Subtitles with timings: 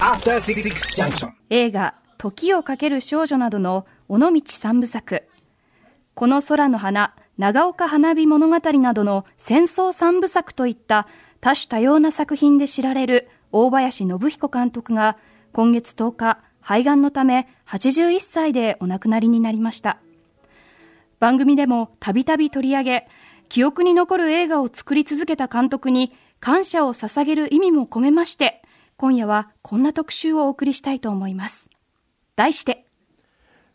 [0.00, 0.62] After Six
[0.96, 1.28] Junction.
[1.50, 5.24] 映画「時をかける少女」などの尾道三部作
[6.14, 11.06] 「この空の花」「長岡花火物語」などの戦争三部作といった
[11.42, 15.18] 多種多様な作品で知られる大林信彦監督が
[15.52, 19.98] 今月10日肺がんのため81歳でお亡くなりになりました。
[21.20, 23.08] 番組でもたびたび取り上げ
[23.50, 28.63] 記憶に残る映画を作り続けた監督に感謝を捧げる意味も込めまして
[28.96, 31.68] 今夜はこんな特集をお送りしたいと思います。
[32.36, 32.86] 題して。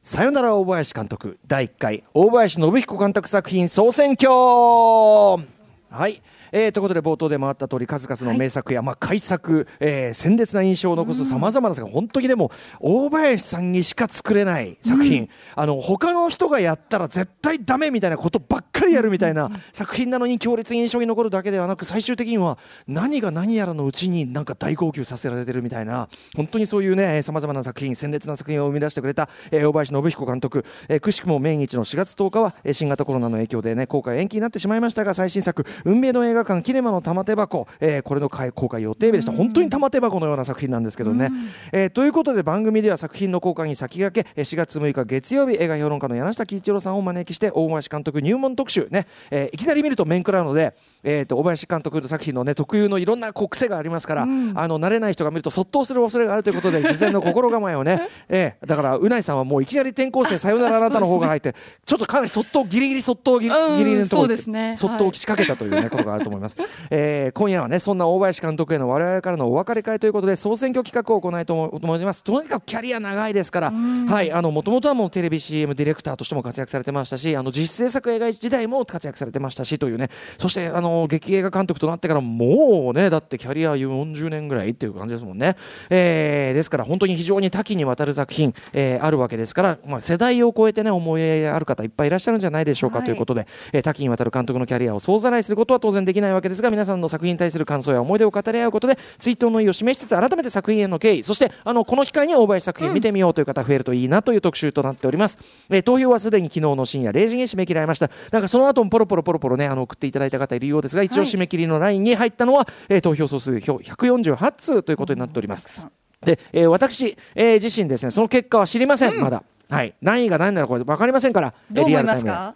[0.01, 1.39] さよなら大林監督。
[1.45, 4.29] 第1回大林信彦監督作品総選挙。
[4.31, 6.21] はい。
[6.51, 22.57] えー、ということで冒頭でもあった通り数々の名作や、まあ、改作、えー、鮮烈な印象を残すさまざまな作品、本当にでも大林さんにしか作れない作品、うん、あの他の人がやったら絶対ダメみたいなことばっかりやるみたいな作品なのに強烈に印象に残るだけではなく最終的には
[22.87, 41.31] 何が何やらのうちになんか大号泣させられてるみたいな本当にそういうねさまざまな作品鮮烈な作品を生み出してくれた、えー、大林信彦監督、えー、くしくも命日の4月10日は、えー、新型コロナの影響でね公開延期になってしまいましたが最新作「運命の映画館キネマの玉手箱、えー、これの公開予定日でした、本当に玉手箱のような作品なんですけどね、
[41.71, 66.55] えー、ということで番組では作品の公開に先駆け4月6日月曜日映画評論家の柳下喜一郎さんをお招きして大林監督入門特集ね、えー、いきなり見ると面食らうので、えーと、大林監督の作品の、ね、特有のいろんな癖がありますから、うん、あの慣れない人が見るとそっとする恐れがあるということで 事前の心構えをね、えー、だからうないさんはもういきなり転校生 さよならあなたの方が入って、ちょっとかなりそっとギリギリそっとギリギリのところ、ね、そっと仕掛けたという、ね、ことがあると思います、
[66.89, 72.23] えー、今夜はねそんな大林監督への我々からのお別れ会ということで総選挙企画を行いたいと思います。
[72.23, 80.09] とにかくキャリア長いですからはいあのもともとはもうテレビ CM ディレクターとしても活躍されてましたしあの実制作映画時代も活躍されてましたしというね。
[80.37, 85.55] そしてあの劇映画監督となってからもうねだってキャリア40年ぐらいっていう感じですもんね、
[85.89, 108.09] えー、ですから本当に非常に多岐にわたる作品、えー、あるわけですから、まあ、世代を超えてね思い入れある方いっぱいいらっしゃるんじゃないでしょうか、はい、ということで、えー、多岐にわたる監督のキャリアを総ざらいすることは当然できないわけですが皆さんの作品に対する感想や思い出を語り合うことで追悼の意を示しつつ改めて作品への敬意そしてあのこの機会に大林作品見てみようという方増えるといいなという特集となっております、うん、えー、投票はすでに昨日の深夜0時に締め切られました。
[108.31, 115.81] なんかその後もポロポロポロポロねあの送っていただいた方いるようですが一応締め切りのラインに入ったのは、えー、投票総数148通ということになっております、
[116.21, 119.43] で、えー、私、えー、自身ですねその結果は知りません、うん、まだ。
[119.69, 119.93] はい。
[120.01, 122.55] 何位が何なのか分かりませんからどう思いますか？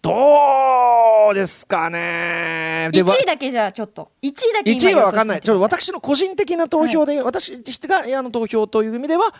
[0.00, 2.88] どうですかね。
[2.92, 4.10] 1位だけじゃちょっと。
[4.22, 5.40] 1位だけ1位は分かんない。
[5.40, 7.52] ちょっと私の個人的な投票で、はい、私
[7.86, 9.34] があの投票という意味では、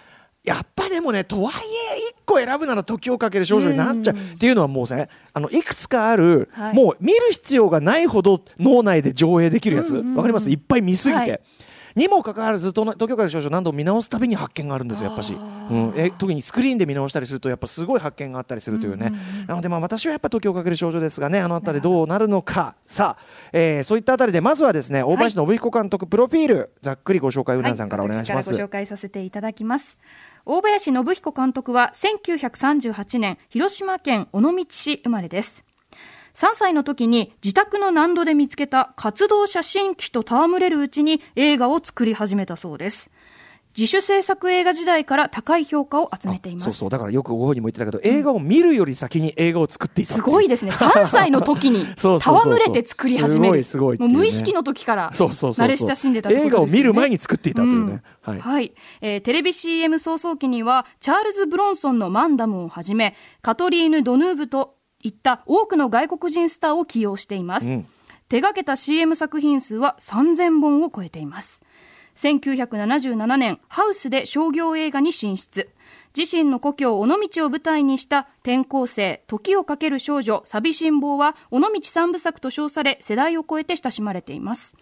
[0.45, 1.55] やっぱでもね、とはい
[1.97, 10.51] え、1個選ぶなら時をかける少女になっちゃうっていうのはもうね、あのいくつかある、はい、もう見る必要がないほど脳内で上映できるやつ、わかります？
[10.51, 11.21] いっぱい見すぎて。
[11.21, 11.41] はい
[11.99, 19.13] にもかかわらず東京から少女何度も見直すたびに発見があるんですよやっぱし、うん、え特にスクリーンで見直したりするとやっぱすごい発見があったりするというね、
[19.47, 22.77] なのでまあ私はやっぱ東京かける少女ですがねあの辺りどうなるのか。
[22.87, 29.99] さあ、えー、そういったあたりでまずはですね大林信彦監督プロフィール、ざっくりご紹介うなさんからお願いします、はい、ご紹介させていただきます。
[30.47, 35.68] 大林信彦監督は1938年広島県尾道市生まれです
[36.39, 43.11] 3歳の時に自宅の難度で見つけた活動写真機と戯れるうちに映画を作り始めたそうです。
[43.77, 46.71] 自主制作映画時代から高い評価を集めています。
[46.71, 46.91] そうそう。
[46.91, 50.71] だからよくご本人も言ってたけど、映画を見るより先に映画を作っていたすごいですね。
[50.71, 53.65] 3歳の時に 戯れて作り始める。
[53.65, 67.87] すごいすごい、ね、もう無意識の時から慣れ親しんでた、ね、映画を見る前に作っていたというね、うん、はい、はい、えー、テレビ CM 創創期にはチャールズ・ブロンソンのマンダムをはじめカトリーヌ・ドヌーブといった多くの外国人スターを起用しています、うん、
[68.29, 71.63] 手掛けた CM 作品数は3000本を超えています。
[72.17, 75.71] 1977年ハウスで商業映画に進出。
[76.17, 84.75] 自身の故郷尾道を舞台にした転校生時をかける少女寂しん坊は尾道三部作と称され世代を超えて親しまれています。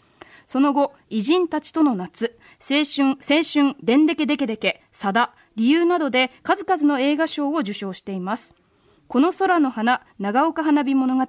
[0.47, 8.55] その後偉人たちとの夏青春青春でんでけでけでけさだ理由などで数々の映画賞を受賞しています
[9.09, 11.25] この空の花長岡花火物語。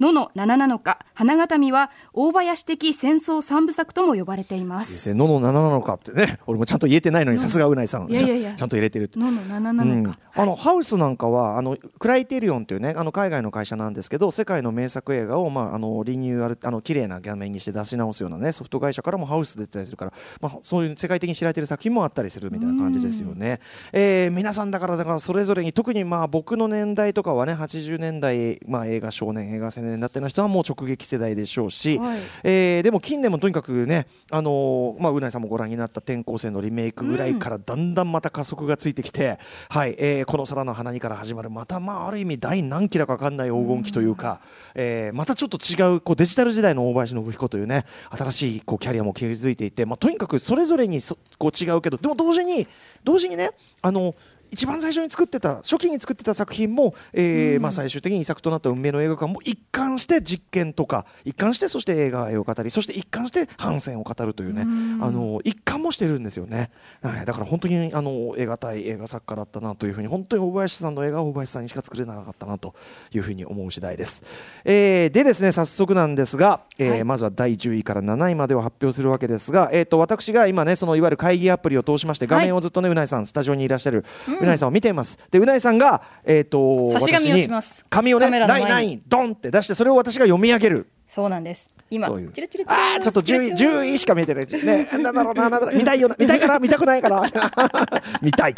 [0.00, 5.14] 野の七なのか花形見は大林的戦争三部作とも呼ばれています。
[5.14, 8.10] 野の七なのかってね 俺もちゃんと言えてないのにさすがうないさん。
[8.10, 8.54] いやいやいや。
[8.56, 23.60] ちゃんと入れてる野の七なのか、うん、あの、はい、ハウスなんかはあのクライテリオンというねあの海外の会社なんですけど世界の名作映画を、まあ、あのリニューアルあの綺麗な画面にして出し直すような、ね、ソフト会社からもハウス出たりするから、まあ、そういう世界的に知られてる作品もあったりするみたいな感じですよね、
[23.92, 39.38] えー、皆さんだからだからそれぞれに特にまあ僕の年代とかはね80年代、まあ、映画少年映画青生年だっての人はもう直撃世代でしょうし、はい、えー、でも近年もとにかくね、あのー、まあ、うないさんもご覧になった「転校生」のリメイクぐらいからだんだんまた加速がついてきて、
[39.70, 44.40] うん、はいえー、この空の花にから始まるまた、まあ、ある意味第何期だか分かんない黄金期というか、
[44.74, 51.00] うん、えー、またちょっと違うこうデジタル時代の大林信彦というね新しいこうキャリアも築いていて、まあ、とにかくそれぞれに
[51.38, 52.66] こう違うけどでも同時に
[53.04, 53.50] 同時にね
[53.80, 54.14] あのー
[54.52, 66.70] 一番最初に作ってた初期に作ってた作品も、えーまあ、最終的に遺作となった運命の映画館も一貫して実験とか一貫してそして映画を語りそして一貫して反戦を語るというねあの一貫もしてるんですよね、
[67.02, 72.74] はい、だから本当にあの映画対映画作家だったなというふうに本当に大林さんの映画は大林さんにしか作れなかったなと
[73.12, 74.22] いうふうに思う次第です、
[74.64, 77.04] えーでですね早速なんですが、えーはい。
[77.04, 84.04] まずは第10位から7位までを発表するわけですが、えー、と私が今ねそのいわゆる会議アプリを通しまして画面をずっとね、うないさんスタジオにいらっしゃる、
[84.40, 85.18] うないさんを見ています。
[85.30, 87.84] でうないさんが、えー、と差し紙を私にします。
[87.88, 88.68] 紙をねカメラの前に。
[88.68, 90.88] ないないドンって出してそれを私が読み上げる。
[91.08, 91.70] そうなんです。
[91.90, 92.32] 今、そういう。
[92.32, 94.46] チルチルチルああちょっと10位10位しか見えてない。
[94.46, 95.74] ねなんだろうななんだろう。
[95.74, 97.22] 見たいよな見たいかな見たくないかな
[98.22, 98.54] 見たい。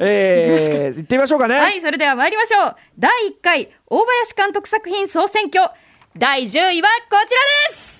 [0.00, 1.58] えー、行ってみましょうかね。
[1.58, 2.76] はい、それでは参りましょう。
[2.98, 5.70] 第1回、大林監督作品総選挙。
[6.16, 7.91] 第10位はこちらです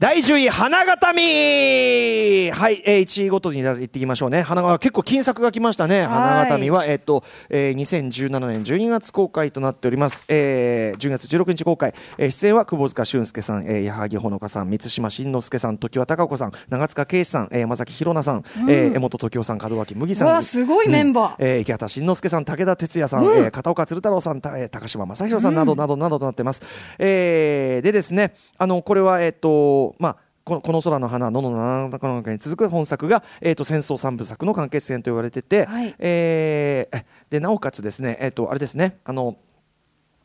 [0.00, 2.50] 第10位、花形見。
[2.52, 4.40] はい、えー、1位ごとに言っていきましょうね。
[4.40, 6.06] 花が結構金作が来ましたね。
[6.06, 10.24] 花形見は、えっ、と、えー、2017年12月公開となっております。
[10.28, 11.92] えー、10月16日公開。
[12.16, 20.42] えー、出演は久保塚俊介さん、えー、矢作ほのかさん、満島真之介さん、常盤貴子さん、長塚圭史さん、えー、山崎宏奈さん、えー、江本時夫さん、門脇麦さん。
[20.42, 21.44] すごいメンバー。
[21.44, 26.62] うんえー、池畑慎之介さん、武田鉄矢さん、えー片岡鶴太郎さん、たえー高島正宏さんなどなどなどとなってます。
[26.98, 30.16] えーでですね、あのこれはえっ、とまあ。
[30.42, 39.36] このこの空の花、野の七中の中に続く本作が、えー、と戦争三部作の完結編と言われてて、はいえーえでなおかつですね、えー、とあれですねあの、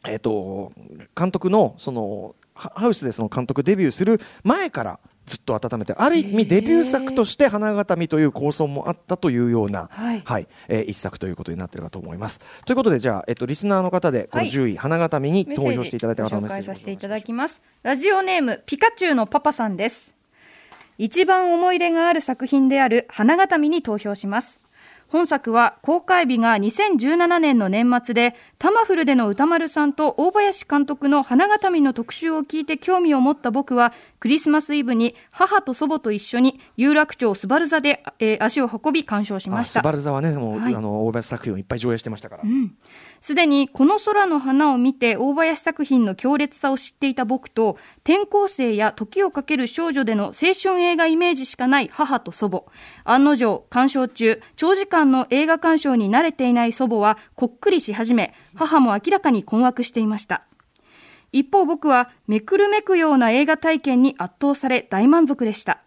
[0.07, 0.71] えー、と
[1.15, 12.39] 監督のそのハハウスでその監督デビューする前からずっと温めてある意味デビュー作として花形見という構想もあったというような、はいえー一作ということになっているかと思います。
[12.65, 17.61] ということでじゃあ、えっと、リスナーの方でこのはい10位、花形見に投票していただいた方のメッセージ介させていただきます。
[17.83, 20.13] ラジオネーム、ピカチュウのパパさんです。
[20.97, 24.59] 一番思い入れがある作品である花形見に投票します。
[25.07, 28.35] 本作は公開日が2017年の年末で、
[28.65, 39.83] タマフルでの歌丸さんと大林監督の花形見の特集を聞いて興味を持った僕は、クリスマスイブに母と祖母と一緒に有楽町スバル座で、えー足を運び鑑賞しました。
[39.83, 42.43] バル座はね、もう、はいあの大林作品をいっぱい上映してましたから。
[43.21, 52.63] すでにこの空の花を見て大林作品の強烈さを知っていた僕と転校生や時をかける少女での青春映画イメージしかない母と祖母
[53.03, 60.43] 案の定鑑賞中長時間の映画鑑賞に慣れていない祖母はこっくりし始め母も明らかに困惑していました
[61.31, 65.81] 一方僕はめくるめくような映画体験に圧倒され大満足でした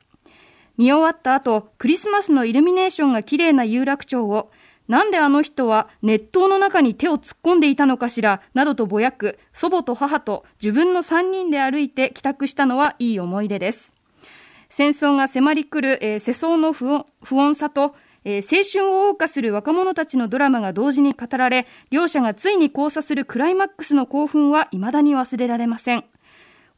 [0.78, 4.52] 見終わった後、クリスマスのイルミネーションが綺麗な有楽町を、
[4.86, 13.92] なんであの人は熱湯の中に手を突っ込んでいたのかしら、などとぼやく、祖母と母と自分の3人で歩いて帰宅したのはいい思い出です。
[14.70, 26.04] 戦争が迫り来る、えー世相の不穏不穏さと、えー青春を謳歌する若者たちのドラマが同時に語られ、両者がついに交差するクライマックスの興奮は未だに忘れられません。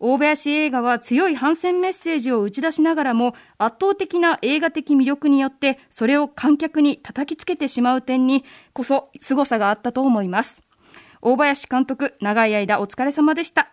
[0.02, 10.62] 大林映画は強い反戦メッセージを打ち出しながらも圧倒的な映画的魅力によってそれを観客に叩きつけてしまう点にこそ凄さがあったと思います
[11.20, 13.73] 大林監督長い間お疲れ様でした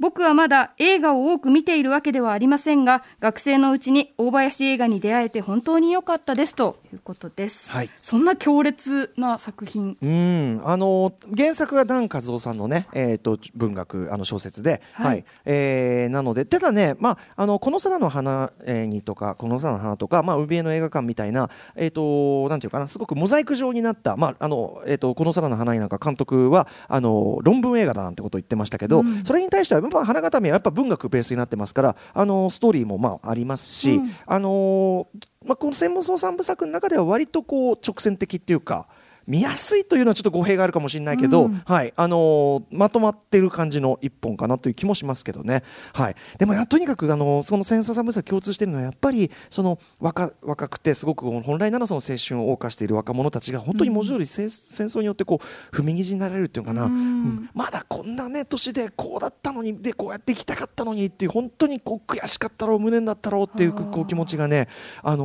[0.00, 7.90] 僕はまだ映画を多く見ているわけではありませんが学生のうちに大林映画に出会えて本当に良かったですということです、はい。
[8.02, 9.96] そんな強烈な作品。
[10.00, 15.06] うん、あの原作がダン・カズオさんのね、えー、と文学あの小説で、はい。
[15.06, 15.24] はい。
[15.44, 34.14] えーなのでただね、まあ、あのこの空の花えーにとかこの空の花とか、まあ、海辺の映画館みたいな、えー、となんていうかなすごくモザイク状になった、まああのえー、とこの空の花になんか監督はあの論文映画だなんてことを言ってましたけど、それに対してはやっぱ花形見はやっぱ文学ベースになってますからあのストーリーもまあありますし、うん。
[34.26, 35.08] あの
[35.44, 38.88] まあ、この専門捜査部作の中では割とこう直線的っていうか
[39.28, 41.62] 見やすいというのはちょっと語弊があるかもしれないけど、うん。
[41.64, 41.92] はい。
[41.94, 56.92] あのーまとまっている感じの一本かなという気もしますけどね、はい、でもやとにかく、あのーその戦争三部作共通しているのはやっぱりその若若くてすごく本来ならその青春を謳歌している若者たちが本当に文字通り戦戦争によってこう踏みにじになれるっていうのかな、うん。
[56.92, 57.50] うん。
[57.54, 64.68] まだこんなね年でこうだったのにでこうやって行きたかったのにっていう本当にこう悔しかったろう無念だったろうっていうこう気持ちがね、
[65.02, 65.24] あの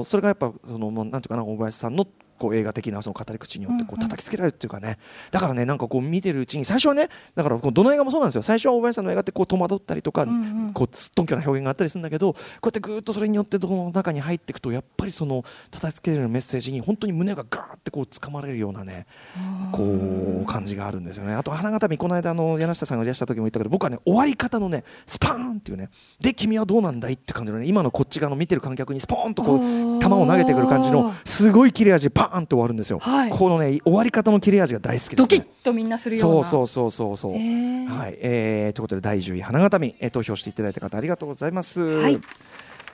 [0.00, 2.06] ーそれがやっぱそのもうなんていうかな大林さんの
[2.42, 4.98] こう映画的なその語り口によってこう叩きつけられるっていうかね、
[5.30, 8.42] だからねなんかこう見てるうちに最初はねだからこうどの映画もそうなんですよ。
[8.42, 10.26] 最初は大林さんの映画ってこう戸惑ったりとか、
[10.74, 19.06] こうすっとんきょな表現があったりするんだけどこうやってぐーっとそれによってどの中に入っていくとやっぱりその叩きつけられるメッセージに本当に胸がガーってこう掴まれるようなね
[19.70, 19.82] こ
[20.42, 21.34] う感じがあるんですよね。
[21.34, 27.14] あと花形見この間あの柳下さんがいらした時も言ったけど僕はね終わり方のねスパーンっていうねで君はどうなんだい？
[27.14, 29.58] って感じのね今のこっち側の見てる観客にスポーンとこう
[30.00, 36.48] 球を投げてくる感じのすごい切れ味パーンと終わるんですよ、はい、このね終わり方の切れ味が大好きです、ね、ドキッとみんなするような。
[36.48, 37.32] そうそうそうそうそう。
[37.32, 37.38] は
[38.08, 38.18] い。
[38.20, 42.20] えー、ということで第10位花形見、えー、投票していただいた方ありがとうございます、はい、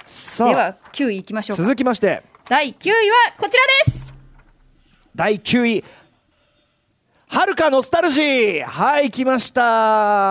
[0.05, 0.49] さあ。
[0.49, 2.23] では9位いきましょう続きまして。
[2.49, 4.15] 第9位はこちらです。
[5.15, 5.85] 第9位
[7.31, 8.65] はるかノスタルジー。
[8.65, 9.63] はい来ました。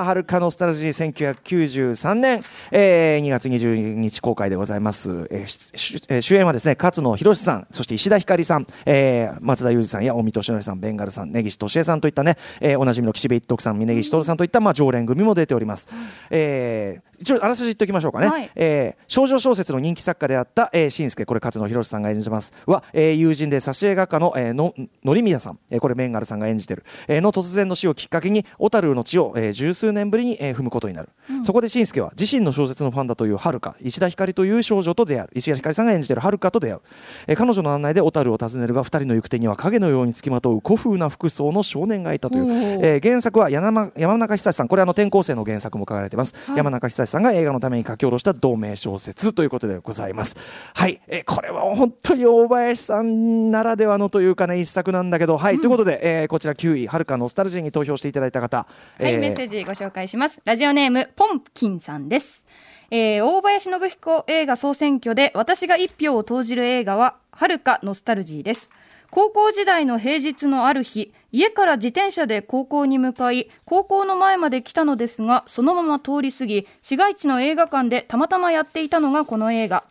[0.03, 15.87] はるかノスタルジー1993年、えー、2月22日公開でございます、えー、主演はですね勝野博さんそして石田ひかりさん、えー、松田裕二さんや近江俊則さんベンガルさん根岸俊恵さんといったね、えー、おなじみの岸辺一徳さん峯岸徹さんといった、まあ、常連組も出ております、
[16.31, 22.53] えー、一応あらすじ言っておきましょうかね、はい、えー、少女小説の人気作家であった、えー、新助これ勝野博さんが演じます。
[22.65, 26.83] は、えー、友人で挿絵画家の、えー、ののりみやさん、えー、これベンガルさんが演じてる。
[27.07, 35.29] えの突然の死をきっかけに小樽の地を、えー、十数年ぶりに、えー、踏むことになる、うん、そこで新助は自身の小説のファンだという遥石田ひかりという少女と出会う。
[35.33, 36.81] 石田ひかりさんが演じている遥と出会う、
[37.27, 42.45] えー、彼女の案内で小樽を訪ねるが2人の行く手には影のようにつきまとう古風な服装の少年がいたという、
[42.83, 44.67] えー、原作は山山中久さん。
[44.67, 50.35] これあの転校生の原作も書かれています、はい、山中久さんが映画のために書き下ろした同名小説ということでございます
[50.73, 58.57] はい、えー、これは本当に大林さんならではのというかね一作なんだけどはい、うん、ということで、えー、こちら9位遥ノスタルジーに投票していただいた方。
[58.57, 58.65] は
[58.99, 60.41] い、えー、メッセージご紹介します。
[60.45, 62.43] ラジオネーム、ポンキンさんです。
[62.89, 68.71] えー、大林信彦映画総選挙で私が一票を投じる映画は、はるかノスタルジーです。
[69.17, 79.85] 高校時代の平日のある日、家から自転車で高校に向かい、高校の前まで来たのですが、そのまま通り過ぎ、市街地の映画館でたまたまやっていたのがこの映画。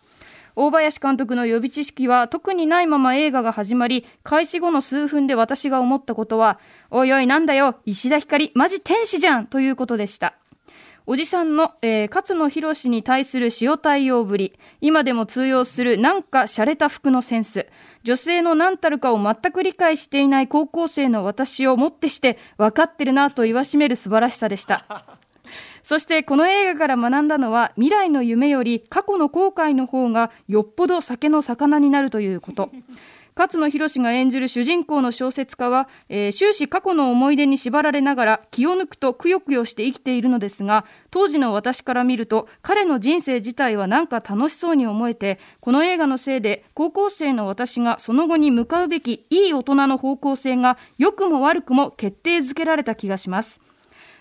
[0.54, 6.60] 大林監督の予備知識は特にないまま映画が始まり、開始後の数分で私が思ったことは、
[6.92, 10.36] おいおいなんだよ、石田ひかり、マジ天使じゃんということでした。
[11.08, 17.68] おじさんの、えー、勝野博に対する塩対応ぶり、今でも通用するなんか洒落た服のセンス、
[18.02, 24.84] 女性の何たるかを全く理解していない高校生の私をもってして分かってるなと言わしめる素晴らしさでした。
[25.84, 32.70] そしてこの映画から学んだのは未来の夢より過去の後悔の方がよっぽど酒の魚になるということ
[33.38, 53.60] 勝野博が演じる主人公の小説家は、えー、終始過去の思い出に縛られながら気を抜くとくよくよして生きているのですが当時の私から見ると彼の人生自体はなんか楽しそうに思えてこの映画のせいで高校生の私がその後に向かうべきいい大人の方向性が良くも悪くも決定づけられた気がします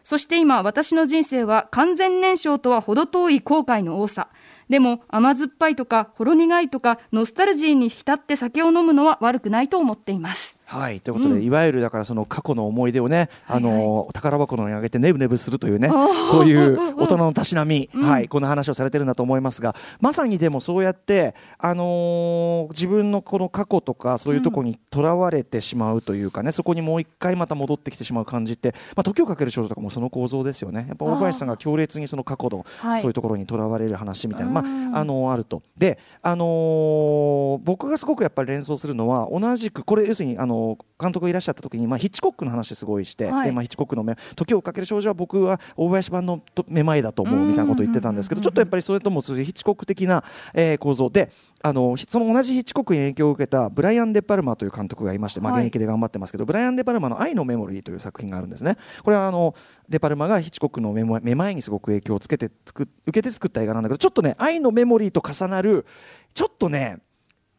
[0.05, 4.27] そして今、私の人生は完全燃焼とは程遠い後悔の多さ。
[4.69, 10.54] でも、甘酸っぱいとか、ほろ苦いとか、ノスタルジーに浸って酒を飲むのは悪くないと思っています。
[10.65, 10.99] はい。
[10.99, 14.05] ということで、うん、いわゆるだからその過去の思い出をね、あの、はい。
[14.05, 15.89] はい、宝箱のにあげてねぶねぶするというね、
[16.29, 30.85] そういう大人のたしなみ、うん、はい、この話をされてるんだと思いますが、まさにでもそうやって、あのー、自分のこの過去とかそういうところにとらわれてしまうというかね、そこにもう一回また戻ってきてしまう感じって、まあ、時をかける少女とかもその構造ですよね。
[30.87, 32.65] やっぱ大林さんが強烈にその過去の、
[32.99, 34.61] そういうところにとらわれる話みたいな、ま
[34.95, 35.61] あ、あのー、あると。
[35.77, 40.54] で、あのー、僕がすごくやっぱり連想するのは、同じく、これ要するに、あの
[40.99, 51.31] 監督がらっしゃった時に、まあ、ヒッチコックの話すごいして、はい、でまあ、ヒッチコックの「時をかける少女」は僕は大林版のめまいだと思うみたいなことを言ってたんですけどちょっとやっぱりそれとも通じヒッチコック的な、えー、構造で
[51.61, 58.77] あのその同じヒッチコックに影響を受けたブライアン・デ・パルマという監督がいまして、まあ、現役で頑張ってますけど、はい、ブライアン・デ・パルマの「愛のメモリー」という作品があるんですね。
[59.03, 59.55] これはあの
[59.89, 65.85] デ・パルマがヒッチコックのめまいにすごく影響をつけて受けて作った映画なんだけどちょっとね「愛のメモリー」と重なる
[66.33, 66.99] ちょっとね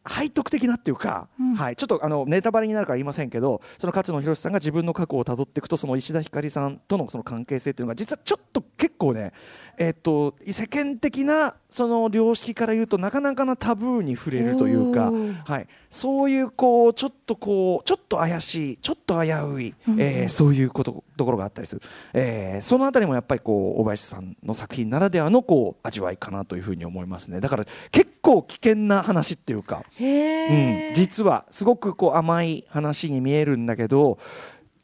[0.09, 9.33] 背徳的なっていうか、うん、はい、ちょっとあのネタバレになるから言いませんけどその勝野博さんが自分の過去をたどっていくとその石田ひかりさんとのその関係性っていうのが実はちょっと結構ね
[9.77, 15.11] えっと、世間的なその良識から言うとなかなかなタブーに触れるというか、
[15.45, 21.81] はい、そういうこうちょっとこうちょっと怪しいちょっと危うい、えー、そういうことところがあったりする、
[22.13, 27.39] えー、そのあたりもやっぱりこう大林さんの作品ならではのこう味わいかなというふうに思いますね。
[27.39, 34.17] だから結構危険な話っていうか、うん、実はすごくこう甘い話に見えるんだけど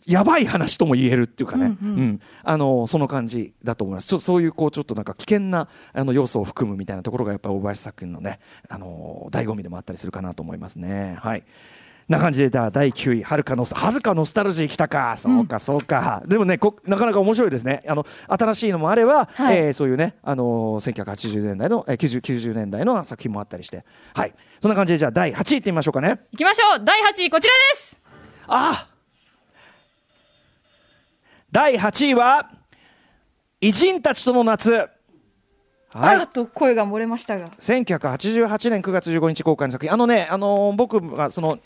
[0.05, 1.97] やばい話とも言えるっていうかね、うん、うん。
[1.97, 4.19] うん、あのその感じだと思います。
[4.19, 11.17] そういうこうちょっとなんか危険なあの要素を含むみたいなところがやっぱり大林作品のねあの醍醐味でもあったりするかなと思いますね。
[11.19, 11.43] はい。
[12.07, 15.15] な感じでだ第9位はるかのはるかノスタルジー来たか。
[15.17, 17.83] そうかそうか、でもねこなかなか面白いですね。
[17.87, 19.57] あの新しいのもあれば、はい。
[19.57, 23.85] えーそういうねあのー1980年代の、えー、90, 90年代の作品もあったりして。
[24.13, 24.33] はい。
[24.61, 26.19] そんな感じでじゃあ第8位いってみましょうかね。
[26.31, 26.83] いきましょう。
[26.83, 27.99] 第8位こちらです。
[28.47, 28.87] あ
[31.53, 32.49] 第8位は
[33.61, 34.71] 偉人たちとの夏。
[34.71, 34.89] はい。
[35.91, 37.49] あらと声が漏れましたが。
[37.59, 41.59] 1988年9月15日公開の作品、あのね、あのー僕がその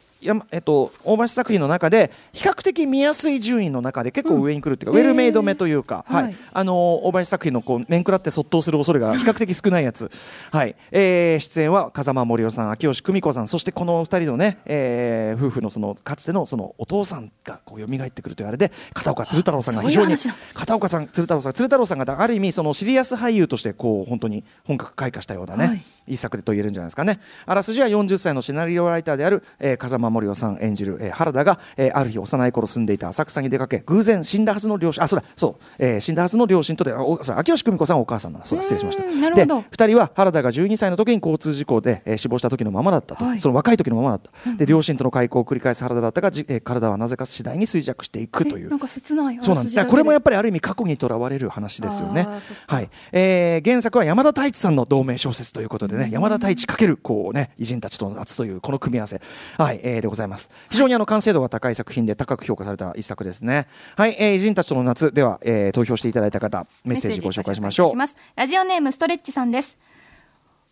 [0.52, 5.04] えっと、大橋作品の中で、比較的見やすい順位の中で、結構上に来るっていうか、うん。
[5.04, 6.24] ウェルメイド目というか、はい。
[6.24, 6.36] はい。
[6.54, 10.10] あのー大橋作品のこう面食らってそっとする恐れが 比較的少ないやつ、
[10.52, 10.76] はい。
[10.92, 20.16] えー出演は風間森夫さん、秋吉久美子さん、そしてこの二人のね、えー夫婦のそのかつてのそのお父さんがこう蘇ってくるというあれで、片岡鶴太郎さんが非常に
[20.54, 27.20] 片岡さん、鶴太郎さん、鶴太郎さんがある意味、そのシリアス俳優としてこう本当に本格開花したようなね、はいい、い作でと言えるんじゃないですかね。
[27.46, 39.04] あらすじは40歳のシナリオライターである、えー風間森夫さん演じる、えー原田が、えーある日幼い頃住んでいた浅草に出かけ、偶然死んだはずの両親、あ、そうだ、そう、えー死んだはずの両親とで、あおそう秋吉久美子さんはお母さんだ、そうだ、失礼しました。
[39.04, 44.54] なるほどで、二人は原田が12歳の時に交通事故で、えー死亡した時のままだったと、はいその若い時のままだった。
[44.54, 48.80] で、両親との開口を繰り返す原田だったが、じえー体はなぜか次第に衰弱していくというえなん。
[48.80, 49.86] か切ないそうなんです。
[49.86, 52.28] これもやっぱぱりある意味過去にとらわれる話ですよね
[52.68, 52.90] はい。
[53.14, 59.22] えー原作は山田太一さんの同名小説ということでね、山田太一かけるこうね偉人たちとの夏というこの組み合わせ、
[59.58, 60.50] はい、えーでございます。
[60.70, 63.68] 非常にあの完成度が高い作品で高く評価された一作ですね。
[63.96, 67.94] はい、えー偉人たちとの夏では、えー投票していただいた方メッセージご紹介しましょう。
[68.36, 69.78] ラジオネームストレッチさんです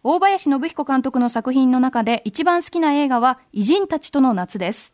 [0.04, 4.94] 大林信彦監督の作品の中で一番好きな映画は偉人たちとの夏です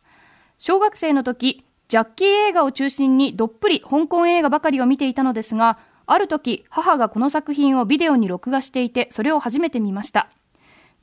[0.58, 10.28] 小学生の時ジャッキー映画を中心にどっぷり香港映画ばかりを見ていたのですがある時母がこの作品をビデオに録画していてそれを初めて見ました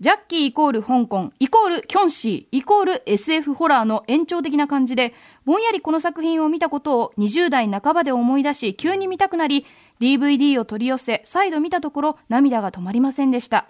[0.02, 5.14] ジャッキーイコール香港、イコールキョンシー、イコール SF ホラーの延長的な感じで、
[5.44, 9.66] ぼんやりこの作品を見たことを20代半ばで思い出し、急に見たくなり、
[10.00, 13.68] DVD を取り寄せ、再度見たところ、涙が止まりませんでした。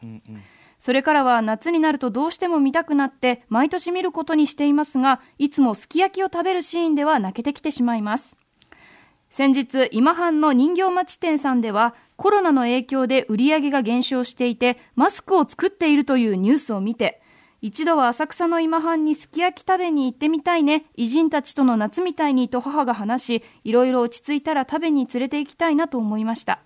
[0.80, 8.38] それからは夏になるとどうしても見たくなって、毎年見ることにしていますが、いつもすき焼きを食べるシーンでは泣けてきてしまいます。
[9.30, 17.22] 先日、今半の人形町店さんでは、コロナの影響で売り上げが減少していて、マスクを作っているというニュースを見て、
[17.62, 26.62] 一度は浅草の今半にすき焼き食べに行ってみたいね、偉人たちとの夏みたいにと母が話し、いろいろ落ち着いたら食べに連れて行きたいなと思いました。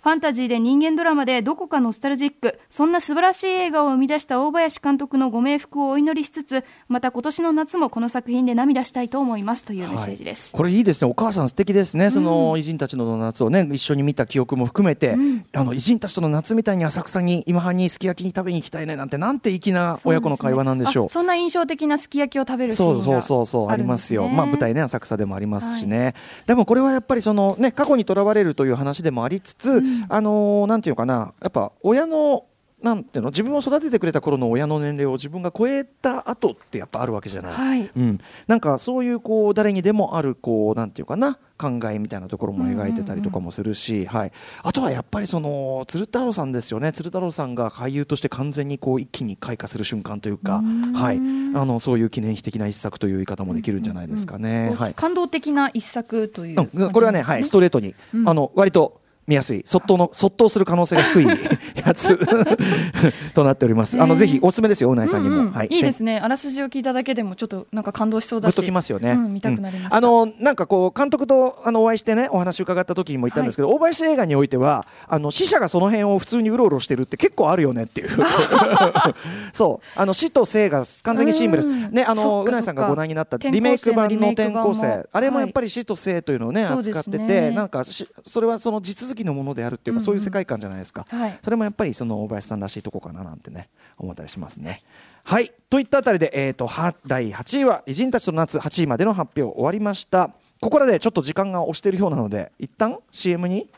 [0.00, 10.52] ファンタジーで人間ドラマでどこかノスタルジック、そんな素晴らしい映画を生み出した大林監督のご冥福をお祈りしつつ、また今年の夏もこの作品で涙したいと思いますというメッセージです。
[10.52, 15.16] これいいですね、お母さん素敵ですね、その偉人たちの夏をね、一緒に見た記憶も含めて、
[15.52, 21.06] あの偉人たちとの夏みたいに浅草に、今半にすき焼きに食べに行きたいねなんて、なんて粋な親子の会話なんでしょう。
[21.06, 26.14] あそんな印象的なすき焼きを食べるシーンがそうそうそうそうありるんですよ、ねまあ、舞台ね浅草でもありますしね、
[26.46, 31.32] でもこれはやっぱりその、ね、過去にとらわれるという話でもありつつ、あのーなんていうのかな。
[31.40, 32.44] やっぱ親の
[32.82, 37.90] なんていうの自分を育ててくれた頃の親の年齢を自分が超えた後ってやっぱあるわけじゃない、はい。
[37.96, 46.92] うん、なんかそういうこう誰にでもあるこうなんていうかな考えみたいなところも描いてたりとかもするし、はい、あとはやっぱりその鶴太郎さんですよね。
[46.92, 50.62] 鶴太郎さんが俳優として完全にこう一気に開花する瞬間というか、
[50.94, 51.20] はい、あ
[51.64, 54.72] のそういう記念碑的な一作という言い方もできるんじゃないですかね。
[54.78, 54.94] はい。
[54.94, 61.26] 感動的な一作というね、うん、これはね、はい、ストレートに、あの割と見やすい、そっとの、そっとする可能性が低い
[61.84, 62.16] やつ
[63.34, 64.00] となっております。
[64.00, 65.36] あの、ぜひおすすめですよ、うないさんにも。
[65.36, 66.18] うんうんはいいですね。
[66.18, 68.56] あらすじを聞いただけでもちょっとなんか感動しそうだし。
[68.56, 69.12] ときますよね。
[69.12, 69.98] うん見たくなりました。
[69.98, 78.10] うんあの、なんかこう、監督とあのお会いしてね、お話伺った時にも言ったんですけど、大林映画においては、あの、死者がその辺を普通にうろうろしてるって結構あるよねっていう。
[79.52, 80.00] そう。
[80.00, 81.68] あの、死と生が完全にシームレス。
[81.68, 85.08] うんね、あの、うないさんがご覧になったリメイク版の転転校校生。
[85.12, 90.04] あれもやっぱり死と生というのをね、扱ってて、なんかし、それはその地続きのものであるっていうか、うんうん。
[90.04, 91.06] そういう世界観じゃないですか。
[91.08, 91.38] はい。
[91.42, 94.82] それもやっぱりその大林さんらしいとこかななんてね思ったりしますね。
[95.24, 100.30] はい、といったあたりで、えー、とは第8位は偉人たちとの夏8位までの発表終わりました。
[100.60, 103.68] ここらでちょっと時間が押しているようなので一旦 CM に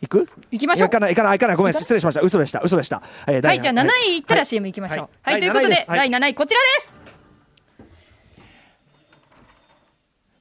[0.00, 0.28] 行く？
[0.50, 0.88] 行きましょう。
[0.88, 1.56] 行かない行かない行かない。
[1.56, 2.20] ごめん失礼しました。
[2.20, 2.60] 嘘でした。
[2.60, 4.98] 嘘でした、えー第はい、じゃあ7位いったらはい CM 行きましょう。
[4.98, 5.86] ははいい、ということで、はい。
[5.86, 6.98] 第7位こちらです。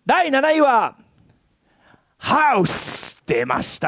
[0.05, 0.95] 第7位は
[2.17, 3.87] ハウス出ました。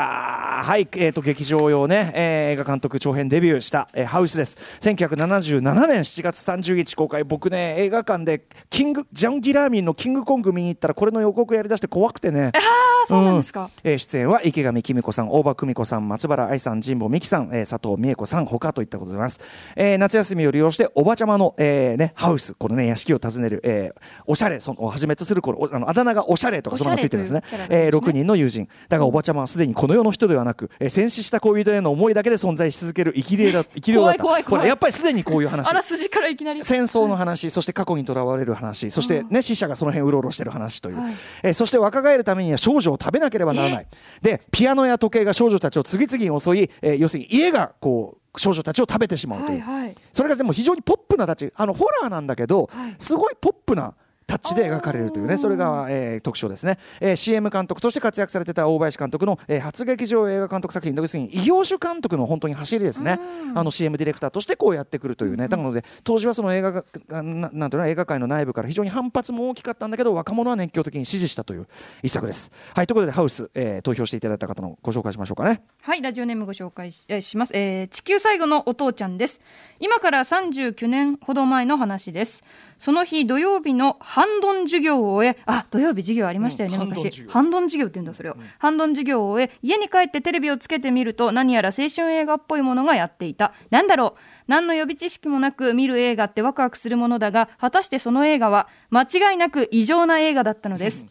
[0.64, 4.58] はい、えーと、劇場用ね、えー、映画監督長編デビューした、えー、ハウスです。
[4.80, 7.26] 1977年7月30日公開。
[7.26, 12.54] 僕ね映画館でキングジャン・ギラーミンのキングコング見に行ったらこれの予告やりだして怖くてね。
[12.54, 19.42] ああそうなんですか、うん、えー、出演は池上紀美子さん大場久美子さん松原愛さん神保美樹さん、えー、佐藤美恵子さん他といったことでございます、
[19.76, 27.42] えー、夏休みを利用しておばちゃまの、えーね、ハウスこのね屋敷を訪ねる、えー、おしゃれそのをはじめとするこのあのあだ名がおしゃれとかそのままついてるんですね。
[27.42, 28.70] ね、えー、6人の友人。
[28.88, 34.24] だがおばちゃまはすでにこの世の人ではなく、えー、戦死した恋人への思いだけで存在し続ける生き霊だ 生き霊だった。
[34.24, 34.68] 怖い怖い。
[34.68, 35.68] やっぱりすでにこういう話。
[35.70, 36.64] あら筋からいきなり。
[36.64, 43.88] 戦争の話そして過去にとらわれる話そしてね死者がその辺うろうろしてる話という、はい、えー、そして若返るためには少女を食べなければならない。
[44.22, 53.94] でピアノや時計が少女たちを次々に襲い、えー、要するに家がこう少女たちを食べてしまうという、はいはい、それがでも非常にポップなたちあのホラーなんだけど、はい、すごいポップな
[54.26, 63.20] タッチで描かれるというねそれが、えー、特徴ですね、えー、CM 監督として活躍されてた大林監督の、えー、初劇場映画監督作品要するに異業種監督の本当に走りですね。
[63.56, 65.48] あの CM ディレクターとしてこうやってくるというね。
[65.48, 66.84] なので当時はその映画が
[67.24, 71.68] ななんていうの映画界の内部から非常に反発も大きかったんだけど若者は熱狂的に支持したという
[72.02, 72.52] 一作です。
[72.74, 75.62] はいということでハウス、えー、投票していただいた方のご紹介しましょうかね。
[75.82, 79.40] はいラジオネームご紹介し,、えー、します、えー、地球最後のお父ちゃんです
[79.84, 82.42] 今から39年ほど前の話です
[82.78, 87.26] その日土曜日のハンドン授業を終え、あ、土曜日授業ありましたよね、うん、昔。
[87.28, 88.34] ハンドン授業って言うんだ、それを。
[88.34, 93.54] うん、ハンドン授業を終え、家に帰ってテレビをつけてみると、何やら青春映画っぽいものがやっていた。
[93.72, 101.06] なんだろう何の予備知識もなく見る映画ってワクワクするものだが、果たしてその映画は、間違いなく異常な映画だったのです。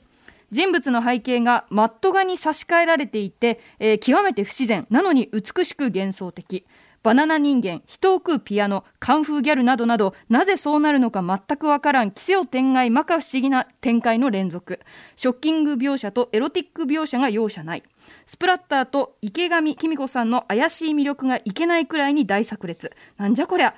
[0.52, 6.66] 人物の背景がマット画に差し替えられていて、えー、極めて不自然なのに美しく幻想的
[7.02, 14.78] バナナ人間、人を食うピアノ、カンフーギャルなどなど、なぜそうなるのか全くわからん、奇世天外、摩訶不思議な展開の連続。
[15.16, 17.82] ショッキング描写とエロティック描写が容赦ない。
[18.26, 22.92] スプラッターと池上紀美子さんの怪しい魅力がいけないくらいに大炸裂。
[23.16, 23.74] なんじゃこりゃ。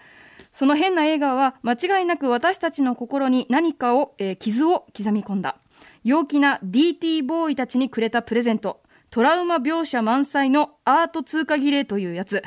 [0.53, 5.57] その変な映画は間違いなく私たちの心に何かを、えー、傷を刻み込んだ。
[6.05, 8.83] 陽気な DT ボーイたちにくれたプレゼント。
[9.11, 12.43] トラウマ描写満載のアート通過儀礼というやつ。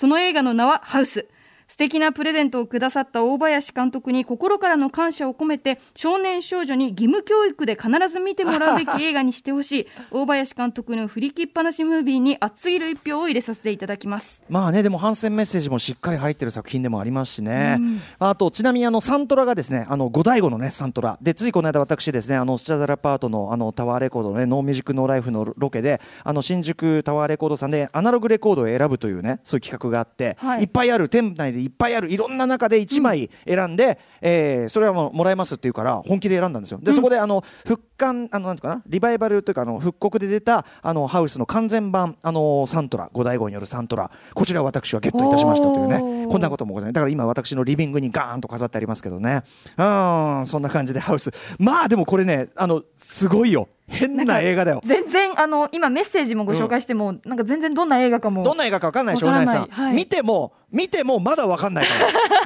[0.00, 1.28] その映画の名はハウス。
[1.70, 9.86] 素敵なプレゼントをくださった大林監督に心からの感謝を込めて少年少女に義務教育で必ず見てもらうべき映画にしてほしい。
[10.10, 14.42] 大林監督の振り切っぱなしムービーに熱すぎる一票を入れさせていただきます。
[14.48, 21.18] まあねでも反戦メッセージもしっかり入ってる作品でもありますしね、うん、あとちなみにあのサントラがですねあの五醍醐のねサントラ。
[21.22, 36.80] でついこの間私ですねあのスチャダラパートのあのタワーレコードのねノーミュージックノーライフのロケであの新宿タワーレコードさんでアナログレコードを選ぶというねそういう企画があって、はい、いっぱいある店内でいっぱいあるいろんな中で1枚選んで、うん、えー、それはもうもらえますって言うから本気で選んだんですよ。
[36.82, 38.82] で、そこであの復刊あのなんていうかな？
[38.86, 46.26] リバイバルというかあの復刻で出たあのハウスの完全版あのサントラ五大号によるサントラこちらを私はゲットいたしましたというね。
[46.30, 46.94] こんなこともございます。
[46.94, 49.42] だから今私のリビングにガーンと飾ってありますけどね。
[49.76, 51.30] うんそんな感じでハウス。
[51.58, 54.80] まあでもこれねあのすごいよ変な映画だよ。
[54.84, 58.44] 全然、あの、今メッセージもご紹介しても、うん、なんか全然どんな映画かも。
[58.44, 59.94] どんな映画か分かんないでしょ、うなさん、はい。
[59.94, 61.92] 見ても、見てもまだ分かんないか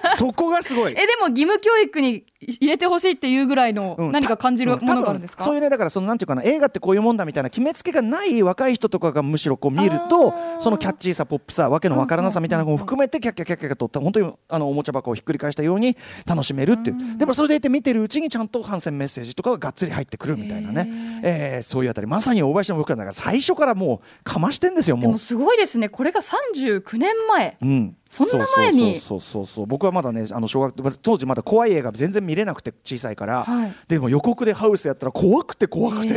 [0.03, 0.17] ら。
[0.17, 0.93] そこがすごい。
[0.93, 17.18] え、でも義務教育に入れてほしいっていうぐらいの、何か感じるものがあるんですか、うん、そういうね、だからその、なんていうかな、映画ってこういうもんだみたいな決めつけがない若い人とかがむしろこう見ると、そのキャッチーさ、ポップさ、わけのわからなさみたいなのも含めて、キャッキャキャッキャと、本当にあのおもちゃ箱をひっくり返したように楽しめるっていう。
[17.18, 21.20] でもそれでいて見てるうちにちゃんと反戦メッセージとかががっつり入ってくるみたいなね。
[21.23, 22.07] えー、そういうあたり。
[22.07, 25.18] まさに大林の僕らだから最初からもうかましてんですよもう。
[25.18, 25.88] すごいですね。
[25.88, 36.14] これが39年前、うん、そんな前にそうそうそう僕はまだねあの小学当時まだ怖い映画全然見れなくて小さいから、はい、でも予告でハウスやったら怖くて怖くて、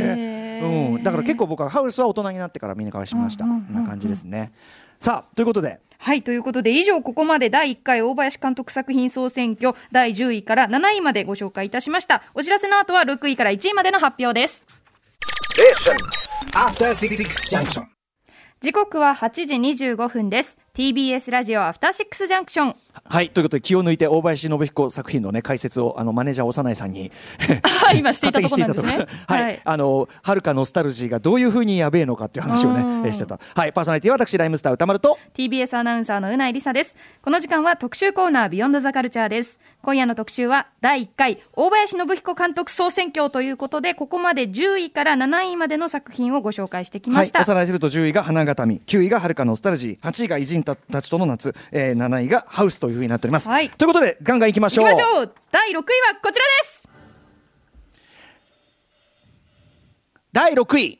[0.61, 4.51] うん、だから結構僕はハウスは大人になってから見に返しました、こんな感じですね。
[4.99, 5.79] さあということで。
[5.99, 6.21] はい。
[6.21, 12.23] ということで、以上、ここまで第1回大林監督作品総選挙第10位から7位までご紹介いたしました。
[12.35, 14.63] お知らせの後は6位から1位までの発表です。
[18.61, 20.57] 時刻は8時25分です。
[20.77, 22.75] TBS ラジオアフターシックスジャンクション。
[23.03, 23.31] はい。
[23.31, 27.11] ということで、気を抜いて大林信彦作品のね、解説を、あの、マネージャー長内さんに
[27.97, 29.07] 今していたところなんですね。
[29.27, 29.43] はい。
[29.43, 33.39] はい、あの、はるかノスタルジーがどういうふうにやべえのかっていう話をね、してた。
[33.55, 33.73] はい。
[33.73, 36.95] パーソナリティは私、ライムスター歌丸と、TBS アナウンサーのうないりさです。
[37.23, 39.59] この時間は特集コーナー、ビヨンドザカルチャーです。
[39.81, 47.39] 今夜の特集は第1回大林信彦監督総選挙ということで、ここまで10位から7位までの作品をご紹介してきました。
[47.39, 53.47] はい、おさらいすると10位が花形見、9位がはるかノスタルジー、8位が偉人たちとの夏、えー、7位がハウスというふうになっております。
[53.47, 53.69] はい。
[53.69, 54.89] ということで、ガンガンいきましょう。
[54.89, 55.83] いきましょう第6位は
[56.21, 56.87] こちらです
[60.33, 60.99] 第6位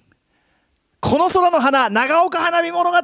[1.10, 2.98] この空の花、長岡花火物語。
[2.98, 3.02] あ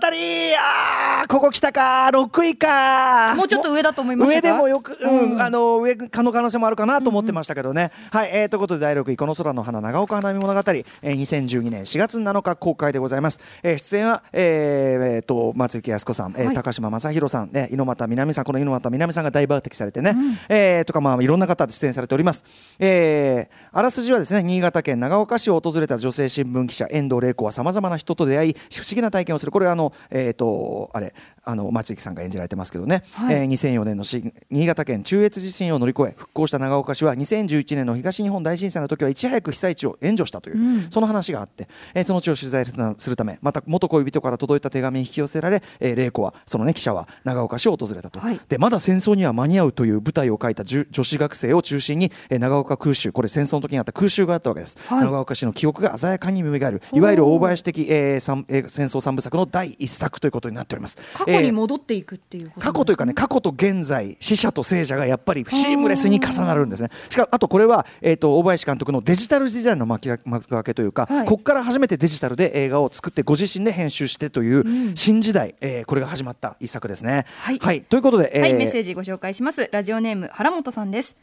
[1.23, 3.33] ー、ここ来たか、6位か。
[3.37, 5.41] もうちょっと上だと思いました上でもよく、うん、うん。
[5.41, 7.93] あの、上かの可能性もあるかなと思ってましたけどね。
[8.11, 13.39] はい、えー、ということで第6位、この空の花、長岡花火物語、えー、2012年4月7日公開でございます。
[13.63, 16.55] えー、出演は、えー、えーと、松雪靖子さん、えーはい。
[16.55, 20.13] 高島正宏さん、ね、猪俣みなみさん、この猪俣みなみさんが大抜擢されてね、
[20.49, 22.43] えーとか、まあ、いろんな方で出演されております。
[22.79, 29.51] えー、あらすじはですね、新潟県長岡市を訪れた女性新聞記者、遠藤玲子は様々な人と出会い、不思議な体験をする。
[29.51, 31.13] これはあの、えーと、あれ、
[31.45, 33.35] あの、松雪さんが演じられてますけどね、はい。
[33.35, 40.87] えー2004年のし新潟県中越地震を乗り越え、復興した長岡市は2011年の東日本大震災の時はいち早く被災地を援助したという、うん。
[40.89, 48.19] その話があって、えーその地を取材するため、また元恋人から届いた手紙に引き寄せられ、えー、玲子は、そのね、記者は長岡市を訪れたと。
[48.19, 48.39] はい。
[48.47, 54.77] で、まだ戦争には間に合うという舞台を書いた女子学生を中心に、えー長岡空襲、これ戦争の時にあった空襲があったわけです。
[54.87, 55.05] はい。
[55.05, 60.97] 長岡市の記憶が鮮やかに蘇る、いわゆる大林的、えー三えー戦争三部作の第一作ということになっております。
[61.13, 66.89] 過去に戻っていくっていうこと過去というかね、過去と現在、死者と生者がやっぱりシームレスに重なるんですね。
[67.09, 77.25] しかも、あとこれは、えっ、と、大林監督のデジタル時代の幕開けというか、はいここから初めてデジタルで映画を作って、ご自身で編集してという、ん新時代、えーこれが始まった一作ですね。
[77.37, 79.69] はいということで、えーはい、メッセージご紹介します。
[79.71, 81.15] ラジオネーム、原本さんです。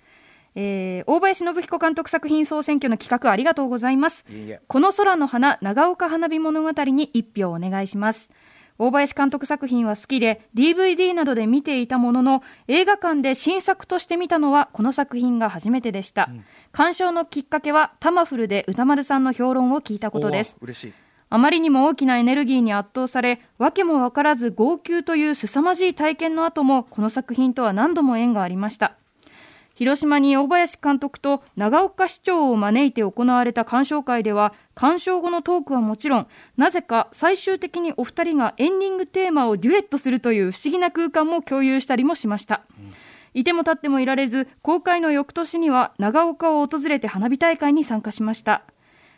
[0.55, 4.25] えー、大林信彦監督作品総選挙の企画ありがとうございます。
[4.67, 8.31] この空の花、長岡花火物語に一票お願いします。
[8.79, 16.31] 大林監督作品は好きで、DVD などで見ていたものの、映画館で新作として見たのはこの作品が初めてでした。
[16.73, 20.57] 鑑賞のきっかけは、タマフルで歌丸さんの評論を聞いたことです。
[20.61, 20.93] おー嬉しい。
[21.29, 28.97] あまりにも大きなエネルギーに圧倒され、訳も分からず号泣という凄まじい体験の後も、この作品とは何度も縁がありました。
[29.81, 36.27] 広島に大林監督と長岡市長を招いて行われた鑑賞会では、鑑賞後のトークはもちろん、
[36.59, 42.61] なぜか最終的にお二人がエンディングテーマをデュエットするという不思議な空間も共有したりもしました。
[43.33, 48.65] いても立ってもいられず、公開の翌年には長岡を訪れて花火大会に参加しました。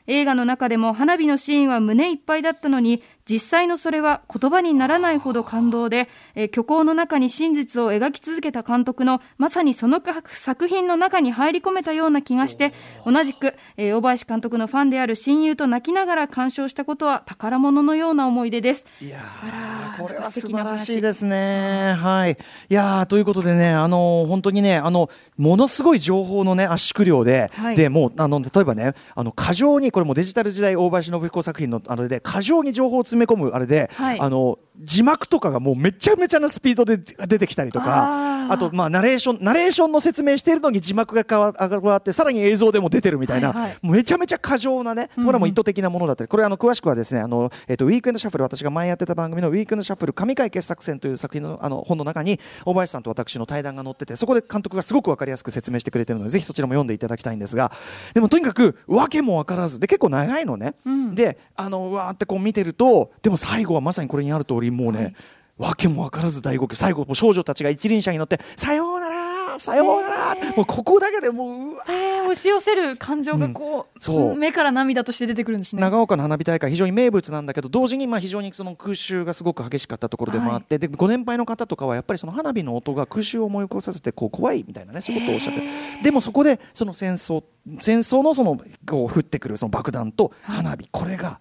[0.06, 10.00] 映画の中でも花火のシーンは胸いっぱいだったのに、実際のそれは言葉にならないほど感動で、えー虚構の中に真実を描き続けた監督の、まさにその
[10.32, 12.72] 作品の中に入り込めたような気がして、
[13.06, 18.84] 同じく、えー大林監督のファンである親友と泣きながら鑑賞したことは宝物のような思い出です。
[19.00, 21.94] いやあらーこれは素素晴ら敵な話しいですね。
[21.94, 22.32] はい。
[22.68, 34.20] いやーということでね、あのー本当にね、あの、ものすごい情報のね、圧縮量で、はいで、もう、あの、例えばね、あの、過剰に、これもデジタル時代大林信彦作品のあれで、過剰に情報を詰め込むあれで、はい。
[34.20, 38.52] あの、字幕とかがもうめちゃめちゃなスピードで出てきたりとあか、ー。
[38.52, 43.78] あと、まあ、ナレーション、ナレーションの説明しているのに字幕が変わ変わって、さらに映像でも出てるみたいな、はいはい。
[43.82, 57.72] めちゃめちゃ過剰なね、これはもう意図的なものだったり、これあの詳しくはですね、あの、えっ、と、ウィークエンドシャッフル、私が前やってた番組のウィークエンドシャッフル神回傑作選という作品のあの本の中に、大林さんと私の対談が載ってて、そこで監督がすごくわかりやすく説明してくれてるので、ぜひそちらも読んでいただきたいんですが、
[58.14, 60.74] でもとにかく、わけもわからず、で、結構長いのね。
[60.84, 61.14] うん。
[61.14, 65.14] で、あの、うわーってこう見てると、でも最後はまさにこれにある通り、もうね、
[65.58, 66.76] わけもわからず大号泣。
[66.76, 74.34] 最後、少女たちが一輪車に乗って、さようならさようなら、もうここだけでもう、うわえー、押し寄せる感情がこう、そう。
[74.34, 75.82] 目から涙として出てくるんですね。
[75.82, 85.62] 長岡の花火大会、非常に名物なんだけど、同時にまあ非常にその空襲がすごく激しかったところでもあって、でご年配の方とかは、やっぱりその花火の音が空襲を思い起こさせてこう怖いみたいなね、そういうことをおっしゃって、
[86.02, 87.44] でもそこでその戦争、
[87.80, 91.40] 戦争のそのこう降ってくるその爆弾と花火、これが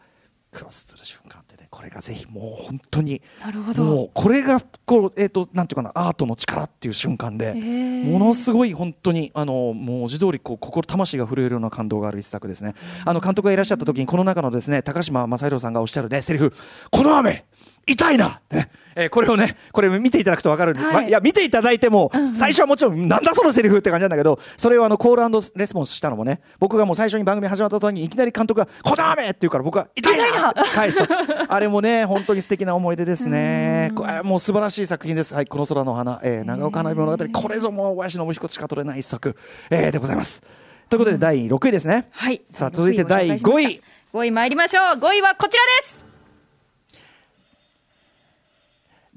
[0.52, 1.41] クロスする瞬間
[1.72, 3.84] これがぜひもう本当に、なるほど。
[3.84, 7.54] もうこれがこう、えー、となんていうかな、アートの力っていう瞬間で。
[7.54, 12.76] ーものすごい本当にあのもう文字通りこう心魂が震えるような感動がある一作ですね。
[13.06, 16.54] あの監督がいらっしゃった時にこの中のですね高島正宏さんがおっしゃるねセリフ
[16.90, 17.46] この雨
[17.92, 18.70] 痛いな、ね。
[18.96, 20.94] えーこれをねこれ見ていただくとわかるんで、はい。
[20.94, 26.42] まあいや見ていただいても、最初はもちろんなんだそのセリフって感じなんだけどそれをあのコールレスポンスしたのもね。
[26.60, 29.30] 僕がもう最初に番組始まった時にいきなり監督がこの雨！
[29.30, 30.54] って言うから僕は痛いな！
[30.54, 31.00] 返し
[31.48, 33.92] あれもね 本当に素敵な思い出ですね。
[33.96, 35.34] これもう素晴らしい作品です。
[35.34, 37.26] はいこの空の花、えー長岡花火物語。
[37.42, 39.38] これぞもう小林信彦しか撮れない一作、
[39.70, 40.42] えーでございます。
[40.90, 42.10] ということで第6位ですね。
[42.12, 42.42] はい。
[42.52, 43.82] さあ続いて第5位。
[44.14, 44.32] 5位。
[44.32, 45.00] 参りましょう。
[45.00, 46.01] 5位はこちらです。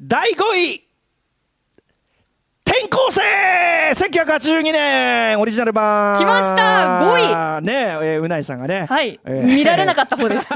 [0.07, 0.84] 第5位。
[2.75, 3.21] 転校生
[3.95, 8.87] !1982 年オリジナル版来ました5位ねえー、うないさんがね。
[8.89, 10.49] はい、えー、見られなかった方です。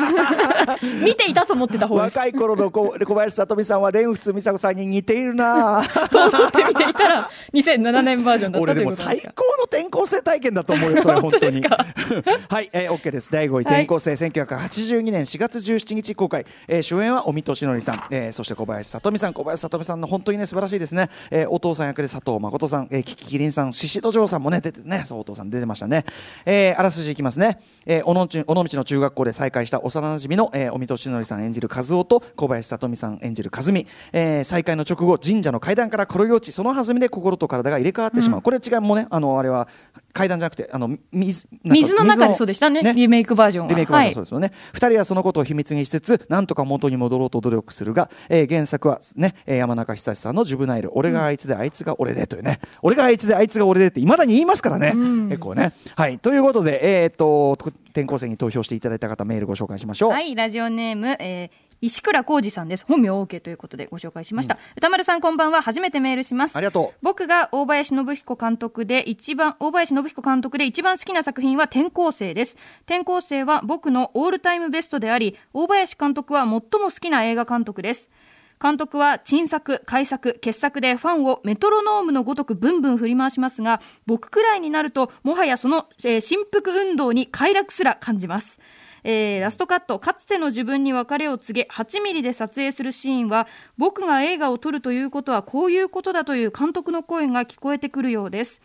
[1.05, 2.19] 見ていたと思ってた方です。
[2.19, 11.63] 若い頃の小 小林さとみさんは蓮仏美佐子さんに似ているな と思って見ていたら、2007年バージョンだった俺でも最高の転校生体験だと思うよ、それ本当に。
[12.49, 13.31] はい、えー、OK です。
[13.31, 16.45] 第5位、転校生、はい、1982年4月17日公開。
[16.67, 21.11] えー、主演は尾身俊則さん、えー、そして小林さとみさん、小林さとみさんの本当にね、素晴らしいですね。
[21.31, 26.05] えー、お父さん役で佐藤誠さん、えー、キキキリンさん、獅子戸城さんもね、出てね、そう、お父さん出てましたね。
[26.45, 27.61] えー、あらすじいきますね。
[27.87, 39.69] えー、尾道の中学校で再会した幼馴染の、えー、尾身俊則さん演じる和夫と小林さとみさん演じる和美、えー、再会の直後神社の階段から転げ落ちその弾みで心と体が入れ替わってしまう、うん、これ違いもねあのあれは
[40.13, 43.71] 階段じゃなくてあの水水の中でそうでしたね、ね、リメイクバージョンは。
[43.71, 55.73] リメイクバージョンそうですよね、はい、人はそのことを秘密にしつつなんとか元に戻ろうと努力するが、えー、原作はね山中久志さんの「ジュブナイル」俺があいつであいつが俺でというね、俺があいつであいつが俺でっていまだに言いますからね、うん、結構ね。
[55.97, 56.19] はい。
[56.19, 57.59] ということでえー、っと
[57.91, 60.11] 転校生に投票していただいた方メールご紹介しましょう。
[60.11, 60.35] はい。
[60.35, 62.85] ラジオネーム、えー石倉浩二さんです。
[62.87, 65.63] 本名 OK ということでご紹介しました、うん、歌丸さんこんばんは。
[65.63, 66.57] 初めてメールします。
[66.57, 66.99] ありがとう。
[67.03, 72.57] 僕が大林信彦監督で一番大林信彦監督で一番好きな作品は転校生です。
[72.87, 78.11] 転校生は僕のオールタイムベストであり大林監督は最も好きな映画監督です。
[78.61, 88.59] 監督は珍作、改作、傑作でファンをメトロノームのごとくブンブン振り回しますが、僕くらいになると、もはやその、えー、振幅運動に快楽すら感じます。
[89.05, 98.61] えー、ラストカット、かつての自分に別れを告げ、8ミリで撮影するシーンは、僕が映画を撮るということはこういうことだという監督の声が聞こえてくるようです。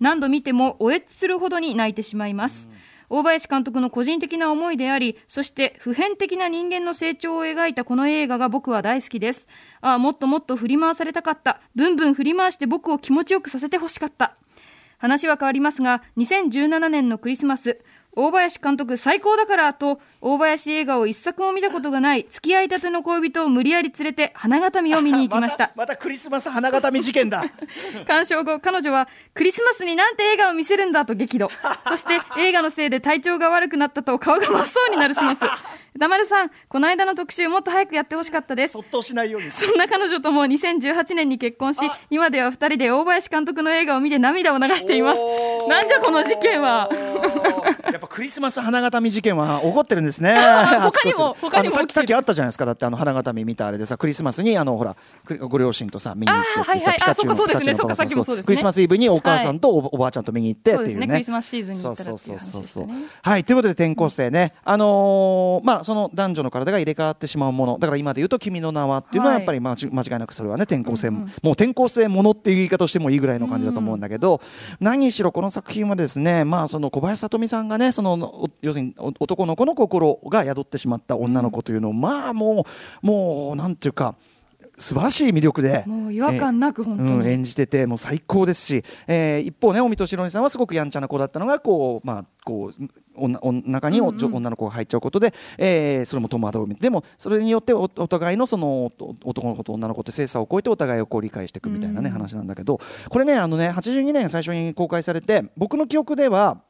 [0.00, 2.68] 何度見ても、おえつするほどに泣いてしまいます。
[3.10, 9.46] 大林監督の個人的な思いであり、そして普遍的な人間の成長を描いたこの映画が僕は大好きです。
[9.80, 11.60] ああ、もっともっと振り回されたかった。
[11.74, 14.36] ブンブン振り回して僕を気持ちよくさせてほしかった。
[14.98, 17.80] 話は変わりますが、2017年のクリスマス、
[18.20, 27.44] 大林監督最高だからと、大林映画を一作も見たことがない付き合いたての恋人を無理やり連れて花形見を見に行きました またクリスマス花形見事件だ
[28.08, 31.48] 鑑賞後彼女はクリスマスになんて映画を見せるんだと激怒
[31.86, 35.48] そして映画のせいで体調が悪くなったと顔が真っ青になる始末
[35.98, 38.74] 歌丸さん、この間の特集もっと早くやってほしかったです。
[38.74, 39.50] そっとしないように。
[39.50, 45.20] そんな彼女とも2018年に結婚し、今では二人で大林監督の映画を見て涙を流しています。
[45.68, 46.88] なんじゃこの事件は。
[48.08, 50.34] クリスマス花形見事件は起こってるんですね。
[50.80, 52.64] 他にも、他にもさっきあったじゃないですか。
[52.64, 54.96] だってあの花形見見たあれでさ、クリスマスにあのほら、
[55.48, 58.46] ご両親とさ、見に行ってってさ、ピカチュウの、ピカチュウの、そうですね。
[58.46, 61.06] クリスマスイブにお母さんとおばあちゃんと見に行ってっていうね。
[61.06, 62.86] クリスマスシーズンに行ったっていうそうそう
[63.22, 71.26] はい、ということで転校生ね、あのまあその男女の体が入れ替わってしまうもの、だから今で言うと君の名はっていうのはやっぱり間違いなくそれはね転校生も。
[71.42, 74.40] う転校生ものっていう言い方をしてもいいぐらいの感じだと思うんだけど、
[74.80, 82.64] 何しろこの作品はですね、まあその小林聡美さんがね、その要するに男の子の心が宿ってしまった女の子というのを、まあも
[83.02, 84.14] うもうなんていうか。
[84.80, 98.92] 素晴らしい魅力でもう違和感なく本当に、うん、演じててもう最高ですし、えー、一方ね尾身敏郎さんはすごくやんちゃな子だったのがこうまあこう女中に、うんうん、女の子が入っちゃうことで、えー、それも戸惑うでもそれによってお互いのその
[99.24, 106.62] 男の子と女の子って性差を超えてお互いをこう理解していくみたいなね、うん、話なんだけどこれねあのね82年最初に公開されて僕の記憶では、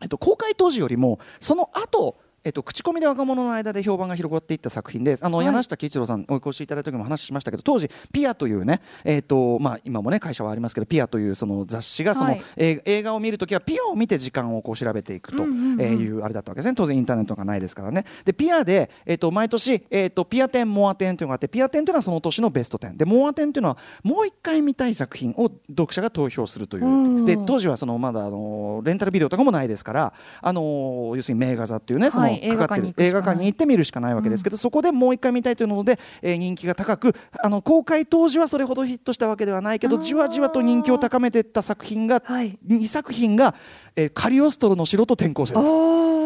[0.00, 16.74] えっと、公開当時よりもその後えっと、口コミで若者の間で評判が広がっていった作品であの、はい、柳下喜一郎さんお越しいただいた時も話しましたけど当時ピアというね、えっとまあ、今もね会社はありますけどピアというその雑誌がその、はい、え映画を見るときはピアを見て時間をこう調べていくというあれだったわけですね。
[16.74, 18.06] 当然インターネットがないですからね。
[18.24, 27.26] でピアで、えっと、毎年、えっと、ピア展モア展というのがあってピア展というのはその年のベスト10でモア展というのはもう一回見たい作品を読者が投票するという。
[27.26, 33.08] で当時はそのまだあのレンタルビデオとかもないですからあの要するに名画座っていうねその、かかってる。
[33.08, 43.54] 映画館に行って見るしかないわけですけど、うん、そこでもう一回見たいというので、えー、人気が高くあの公開当時はそれほどヒットしたわけではないけどじわじわと人気を高めていった作品が、はい、2作品が、
[43.96, 46.19] えー、カリオストロの城と転校生です。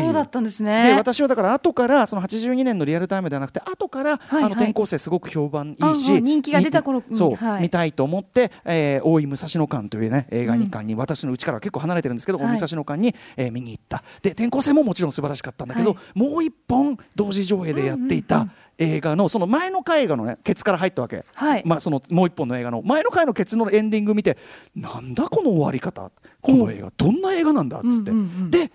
[0.00, 0.88] そうだったんですね。
[0.88, 14.02] で私はだから後からその82年のリアルタイムではなくて後から、はいはい、あの転校生すごく評判いいし人気が出た頃そう、はい、見たいと思って、えー、大井武蔵野館というね映画2館に、うん、私のうちからは結構離れてるんですけど、はい、武蔵野館に、えー、見に行った。
[14.22, 18.52] で転校生ももちろん素晴らしかったんだけど、はい、もう一本同時上映でやっていた、うんうんうん。
[18.76, 22.82] 映画のその前の回映画のねケツから入ったわけ、はい、まあ、そのもう一本の映画の。
[22.82, 24.36] 前の回のケツのエンディング見て
[24.74, 26.10] なんだこの終わり方？
[26.40, 27.78] この映画どんな映画なんだ？
[27.78, 28.72] っつって、うんうんうん、で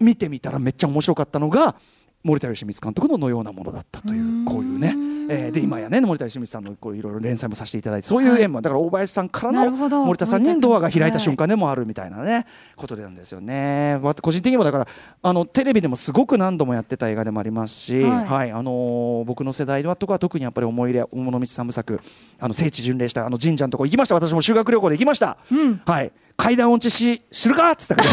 [0.00, 1.76] 見てみたらめっちゃ面白かったのが
[2.22, 4.94] 森田義満監督ののようなものだったというこういうね、
[5.30, 14.00] えー、で今やね森田義満さんのこういろいろ連載もさせていただいてそういう縁も、はい、だから大林さんからの森田さんにドアが開いた瞬間でもあるみたいなね、はい、ことなんですよね。
[14.20, 14.88] 個人的にもだから
[15.22, 22.00] あのテレビでもすごく何度もやってた映画でもありますし、はい、はい、あのー、僕の世代はとか特にやっぱり思い入れ大物道三部作
[22.40, 24.16] あの聖地巡礼したあの神社のとこ行きました。
[24.16, 26.12] 私も修学旅行で行きました、うん、はい。
[26.36, 28.08] 階段落ちしするかっつったけど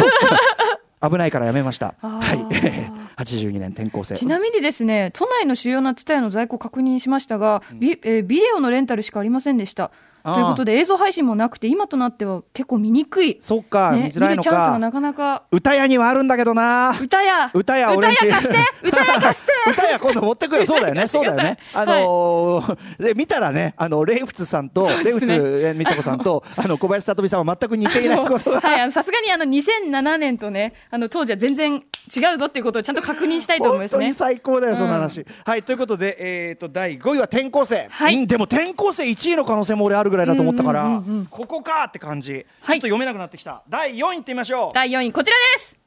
[1.09, 1.95] 危ないからやめました。
[2.01, 2.37] はい。
[3.17, 4.15] 82年転校生。
[4.15, 9.91] ちなみにですね、都内の主要なツタヤの在庫確認しましたが、ビえー、ビデオのレンタルしかありませんでした。
[10.33, 13.37] ということで映像配信もなくて今となっては結構見にくい。
[13.41, 14.49] そっか、ね、見づらいのか。
[14.49, 15.43] 見るチャンスがなかなか。
[15.51, 16.97] 歌屋にはあるんだけどな。
[16.99, 17.51] 歌屋。
[17.53, 18.57] 歌屋歌屋貸して。
[18.83, 19.51] 歌屋貸して。
[19.71, 21.05] 歌屋今度持ってくる そうだよね。
[21.05, 21.57] そうだよね。
[21.73, 28.17] あのーはい、で見たらねあのレイフツさんと、ね、レイフツ美佐子さんと あの小林聡美さんは全く似ていない。
[28.17, 31.83] ことがはいさすがにあの2007年とねあの当時は全然
[32.15, 34.13] 違うぞっていうことをちゃんと確認したいと思いますね。
[34.13, 43.63] 最高だよ、その話、うん、はいということでえっ、ー、と第5位は転校生、はい、うん、でも転校生1位の可能性も俺あるぐらいだと思ったから、うんうんうんうん、ここかって感じ、はい、ちょっと読めなくなってきた。
[43.69, 44.73] 第4位いってみましょう。
[44.73, 45.77] 第4位こちらです。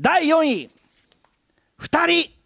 [0.00, 0.70] 第4位。
[1.80, 2.37] 2人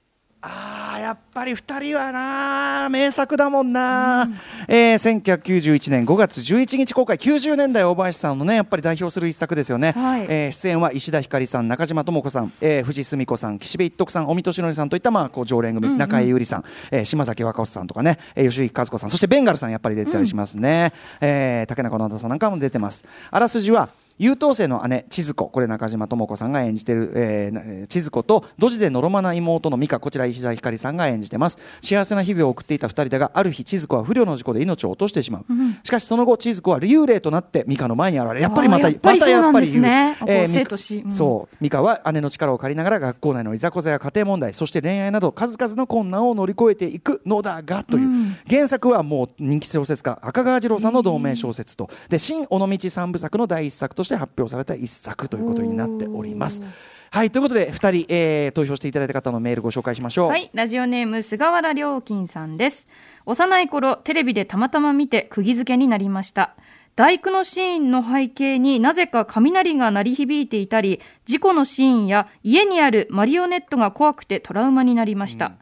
[0.44, 4.34] あーやっぱり2人はな名作だもんな、うん、
[4.66, 7.16] えー、1991年5月11日公開。
[7.16, 23.04] 90年代大林さんのねやっぱり代表する一作ですよね、はい、えー、出演は石田ひかりさん中島智子さん、えー、藤澄子さん岸辺一徳さん尾身俊則さんといったまあこう常連組、うんうん、中井優里さん、えー、島崎和歌子さんとかね、えー、吉木和子さんそしてベンガルさんやっぱり出てたりしますね、うん、えー、竹中直人さんなんかも出てます。
[23.30, 25.48] あらすじは優等生の姉千鶴子。
[25.48, 31.58] これ中島智子さんが演じてる、えー、千鶴子とドジでのろまな妹の美香こちら石田ひかりさんが演じてます。
[31.82, 41.56] 幸せな日々を送っていた2人だがある日千鶴子は不慮の事故で命を落としてしまう、うん、しかしその後千鶴子は幽霊となって美香の前に現れやっぱりまたまたやっぱりね、えー、そう。
[41.60, 56.62] 美香は姉の力を借りながら学校内のいざこざや家庭問題そして恋愛など数々の困難を乗り越えていくのだがという、うん、原作はもう人気小説家赤川次郎さんの同名小説と、で新尾道三部作の第一作として発表された一作ということになっております。
[57.10, 60.28] はいということで2人、えー、投票していただいた方のメールご紹介しましょう。
[60.28, 62.88] はいラジオネーム菅原良金さんです。
[63.26, 66.54] 幼い頃テレビでたまたま見て釘付けになりました。
[66.94, 75.52] 大工のシーンの背景になぜか雷が鳴り響いていたり事故のシーンや家にあるマリオネットが怖くてトラウマになりました、うん。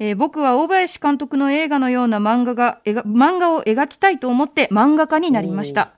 [0.00, 5.92] えー、僕は大林監督の映画のような漫画が漫画を描きたいと思って漫画家になりました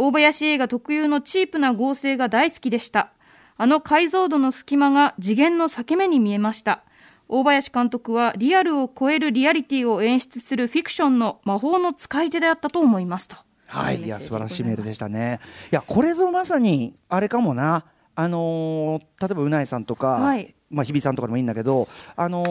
[0.00, 3.10] 大林映画特有のチープな合成が大好きでした。
[3.56, 6.84] あの解像度の隙間が次元の裂け目に見えました。
[7.26, 13.34] 大林監督はリアルを超えるリアリティを演出するフィクションの魔法の使い手であったと思いますと。
[13.66, 15.40] はい、いや素晴らしいメールでしたね。
[15.72, 17.84] いやこれぞまさにあれかもな。
[18.14, 22.44] あのー、例えばうないさんとか、はい、まあ日比さんとかでもいいんだけど、あの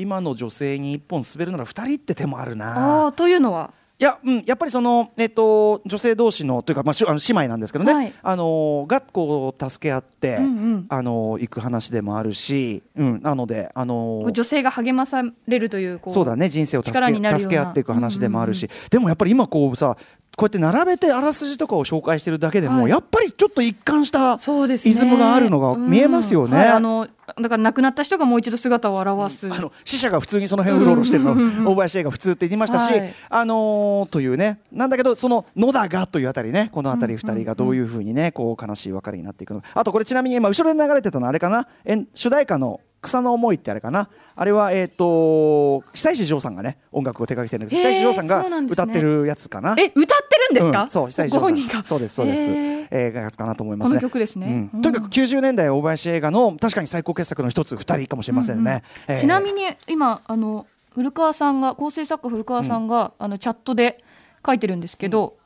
[0.00, 3.06] ー、今の女性に一本滑るなら二人って手もあるな。
[3.06, 3.70] あというのは？
[3.72, 16.48] いや、うん、やっぱりその、えっと、女性同士のというか、まあ、しあの姉妹なんですけどね、はい、あのがこう助け合って、うんうん、あの行く話でもあるし、うん、なので、あの女性が励まされるというそうだね。
[16.48, 19.96] 人生を助け助け合っていく話でもあるし、でもやっぱり今こうさ
[20.36, 26.56] こうやって並べてあらすじとかを紹介してるだけでも、はい、やっぱりちょっと一貫したイズムがあるのが見えますよね。
[26.56, 27.08] はい、あの
[27.40, 34.60] だから亡くなった人がもう一度姿を現す、うん、あの死者が普通にその辺うろうろしてるの、大林映画普通って言いましたし、はい、あのー、というね。
[34.72, 36.70] なんだけどその野田がというあたりね。
[36.72, 39.68] このあたり2人がどういうふうにねこう悲しい別れになっていくのか。
[39.74, 41.68] あとこれちなみに今後ろで流れてたのあれかな？
[42.14, 44.08] 主題歌の草の思いってあれかな。
[44.36, 51.84] あれはえっ、ー、と久石譲さんがね音楽を手掛けてるんです久石譲さんが歌ってるやつかな、ね、え歌ってるんですか、うん、そう久石譲さん。
[51.84, 52.42] そうですそうです。
[52.90, 53.98] えー、がやつかなと思いますね。
[53.98, 59.18] この曲ですね、うん、とにかく90年代大林映画の確かに最高傑作の一つ二人かもしれませんね、うんうん。
[59.18, 64.02] えー、ちなみに今あの古川さんが構成作家古川さんが、あのチャットで
[64.46, 65.36] 書いてるんですけど、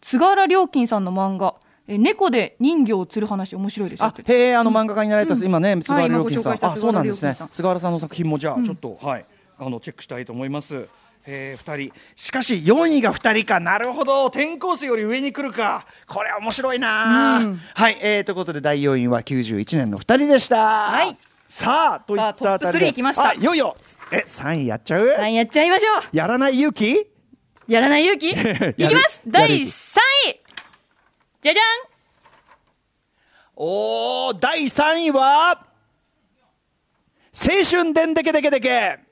[0.00, 1.54] 津原良金さんの漫画
[1.88, 7.34] え猫で人魚を釣る話面白いですあへえあの漫画家になられた、うん、今ね菅原良金さん、はい、あそうなんですね。
[7.50, 9.26] 菅原さんの作品もじゃあちょっと、うん、はい
[9.58, 10.88] あのチェックしたいと思います。
[11.26, 11.94] えー、2人。
[12.14, 13.58] しかし4位が2人か。
[13.58, 14.26] なるほど。
[14.26, 15.86] 転校生より上に来るか。
[16.06, 20.56] これ面白いな、うん、はい、えー、ということで第4位は91年の2人でした。
[20.90, 21.16] はい。
[21.48, 22.88] さあといったあたりで。
[22.88, 23.32] いきました。
[23.32, 23.76] いよいよ。
[24.12, 26.16] え3位やっちゃう？3位やっちゃいましょう。
[26.16, 27.06] やらない勇気？
[27.66, 28.30] やらない勇気？
[28.30, 29.22] いきます。
[29.26, 30.45] 第3位
[31.46, 31.64] じゃじゃん
[33.54, 35.64] おー、第3位は、
[37.32, 39.05] 青春でんでけでけでけ。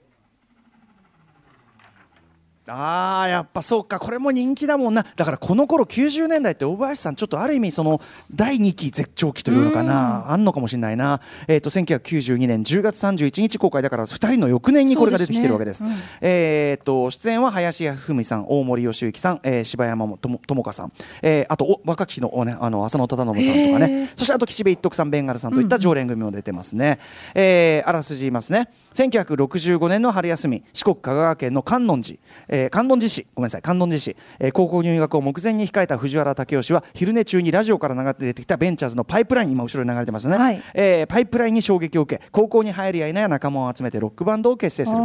[2.67, 3.99] ああやっぱそうか。
[3.99, 5.05] これも人気だもんな。
[5.17, 8.01] だからこの頃90年代って大林さんちょっとある意味その
[8.35, 20.93] 第2期絶頂期というのかなあんのかもしれないな、えーと、1992年10月31日公開だから2人の翌年にこれが出てきてるわけです、ねうん、えーと、出演は林康文さん大森義行さん、えー、柴山智香さん、
[21.23, 24.11] えー、あと若き日の,、ね、あの浅野忠信さんとかね。
[24.17, 27.01] そしてあと岸辺一徳さんベンガルさんといった常連組も出てますね、
[27.35, 28.69] うん、えー、あらすじ言いますね。
[28.95, 44.99] 1965年の春休み四国香川県の観音寺、えー、観音寺市ごめんなさい観音寺市、えー、高校入学を目前に控えた藤原武雄氏は昼寝中にラジオから流れて出てきたベンチャーズのパイプライン今後ろに流れてますね、はい、えー、パイプラインに衝撃を受け高校に入るやいなや仲間を集めてロックバンドを結成する。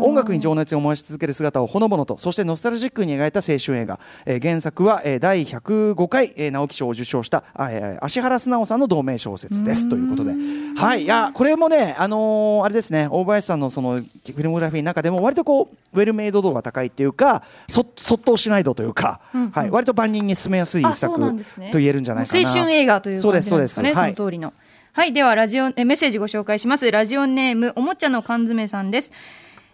[0.00, 9.88] 音楽に情熱を燃やし続ける姿をほのぼのとそしてノスタルジックに描いた青春映画、えー、原作は、えー、第105回、えー、直木賞を受賞した、えー、芦原素直さんの同名小説です。
[9.88, 10.32] ということで。
[10.76, 11.04] はい。
[11.04, 23.94] いやこれもねあのー、あれですね大林さんのそのフィルモグラフィーの中でも割とこうウェルメイド度が高いっていうかそそっとしない度というか、うんうん、はい、割と万人に進めやすい一作と言えるんじゃないかな、ね、青春映画という感じなんですかね。
[23.94, 24.52] その通りの。
[24.92, 26.90] はい、ではラジオえメッセージご紹介します。
[26.90, 29.12] ラジオネームおもちゃの缶詰さんです。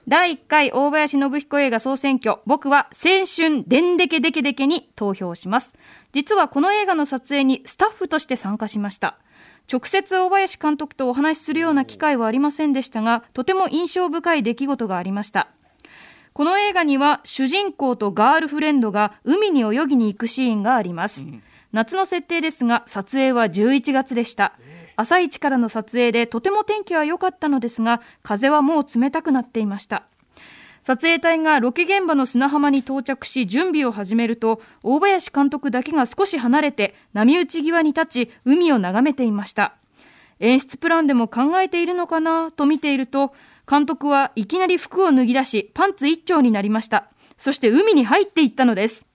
[0.06, 2.40] 第1回大林信彦映画総選挙。
[2.44, 5.72] 僕は青春でんでけでけでけに投票します。
[6.12, 9.16] 実はこの映画の撮影にスタッフとして参加しました。
[9.72, 15.48] 直接大林監督とお話しするような機会はありませんでしたが、とても印象深い出来事がありました。
[16.34, 21.20] この映画には主人公とガールフレンドが海に泳ぎに行くシーンがあります。
[21.20, 24.54] うん、夏の設定ですが、撮影は11月でした。
[24.96, 30.06] 朝一からの撮影でとても天気は良かったのですが、風はもう冷たくなっていました。
[30.82, 39.76] 撮影隊がロケ現場の砂浜に到着し準備を始めると大林監督だけが少し離れて波打ち際に立ち海を眺めていました
[40.40, 43.32] 演出プランでも考えているのかなと見ていると
[43.68, 49.06] 監督はいきなり服を脱ぎ出しパンツ一丁になりましたそして海に入っていったのです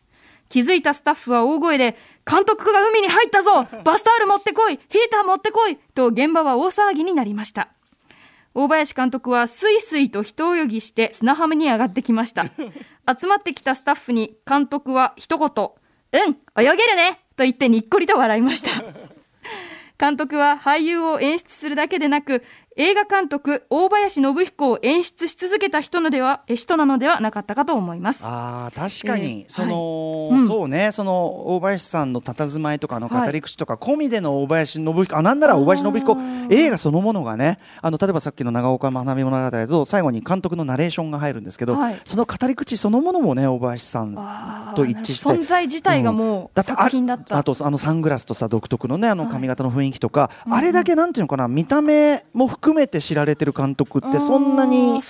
[0.50, 1.95] 気づいたスタッフは大声で
[2.30, 4.82] 監督が海に入ったぞバスタオル持ってこいヒー
[5.12, 7.70] ター持ってこいと現場は大騒ぎになりました
[8.54, 12.45] 大林監督はスイスイと一泳ぎして砂浜に上がってきました。
[13.20, 18.84] 集まってきたスタッフに監督は一言、うん、泳げるねと言ってにっこりと笑いました。
[20.00, 22.43] 監督は俳優を演出するだけでなく、
[22.78, 28.22] 映画監督大林信彦を演出し続けた人のでは人なのではなかったかと思います。
[28.24, 30.91] あ確かに、えー、その、はい、そうね。
[30.91, 36.17] その大林さんの佇まいとかの語り口とか、込みでの大林信彦あなんなら大林信彦
[36.49, 44.13] 映画そのものがねあの例えばさっきの長岡花火物語だと最後に監督のナレーションが入るんですけど、はい、その語り口そのものもね大林さん
[44.76, 45.30] と一致して。
[45.30, 47.38] 存在自体がもう、作品だった。
[47.38, 55.01] あとあのサングラスとさ独特のねあの髪型の雰囲気とか、はい、あれだけなんていうのかな見た目も含めて知られてる監督ってそんなに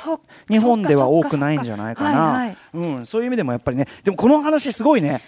[0.49, 5.21] 日本では多くないんじゃないかな、うん、そういう意味でもやっぱりねでもこの話すごいね、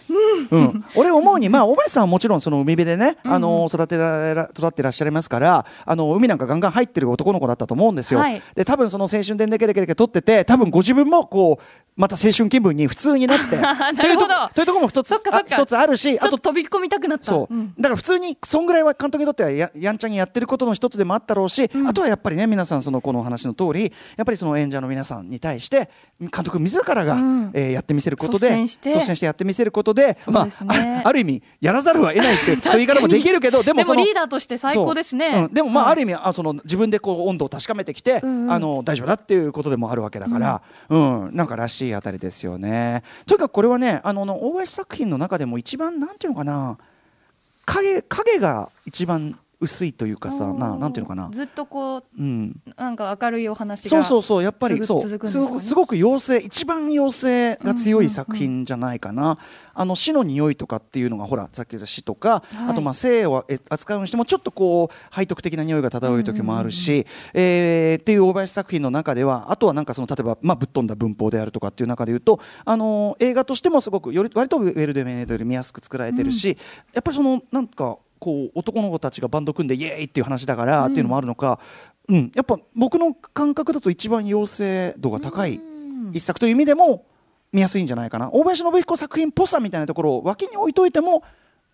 [0.50, 11.64] うん、うん、俺思うに、まあ、大林さんはもちろんその海辺でね、あの育てら育ってらっしゃいますからあの海なんかガンガン入ってる男の子だったと思うんですよ、はい、で多分その青春伝でけでけでけ撮ってて多分ご自分もこう
[11.96, 13.58] また青春気分に普通になって。
[14.02, 15.14] というとというところも一つ
[15.48, 17.26] 一つあるしあと飛び込みたくなった。
[17.26, 25.90] そう、うん、だから普通にそんぐらいは監督にとってはややんちゃにやってることの一つでもあったろうし、うん、あとはやっぱりね皆さんそのこの話の通りやっぱりその演者の皆さんに対して
[26.20, 29.26] 監督自らが、うん、えー、やってみせることで率先して。
[29.26, 41.30] やってみせることで、ね、まあ、あある意味やらざるを得ないってという 言い方もできるけどでもリーダーとして最高ですね、でもまあ、ある意味あその自分でこう温度を確かめてきて、うんうん、あの大丈夫だっていうことでもあるわけだから、うん。
[41.34, 42.72] なんからしいあたりですよね。
[42.72, 43.04] ね。
[43.28, 46.78] とにかくこれはね、あの、大林作品の中でも一番、なんていうのかな、
[47.66, 51.30] 影、影が一番薄いというかさななんていうのかな。
[51.32, 55.02] ずっとこう、うん、なんか明るいお話がそうそうそうやっぱりそう。
[55.02, 55.30] す,、ね、
[55.62, 59.38] すごく妖精一番妖精が強い作品じゃないかな、
[59.74, 76.58] あの死の匂いとかっていうのがほらさっき言った死とか、はい、あとまあ性を扱うにしてもちょっとこう背徳的な匂いが漂う時もあるし、えー、っていう大林作品の中ではあとはなんかその例えば、まあ、ぶっ飛んだ文法であるとかっていう中で言うとあの映画としてもすごくより割とウェルデメイドより見やすく作られてるし、うん、
[76.94, 81.60] やっぱりそのなんかこう男の子たちがバンド組んでイエーイっていう話だからっていうのもあるのか、
[82.08, 85.60] うん、うん、やっぱ僕の感覚だと一番妖精度が高い
[86.14, 87.04] 一作という意味でも
[87.52, 88.30] 見やすいんじゃないかな。
[88.32, 91.24] 大林信彦作品っぽさみたいなところを脇に置いといても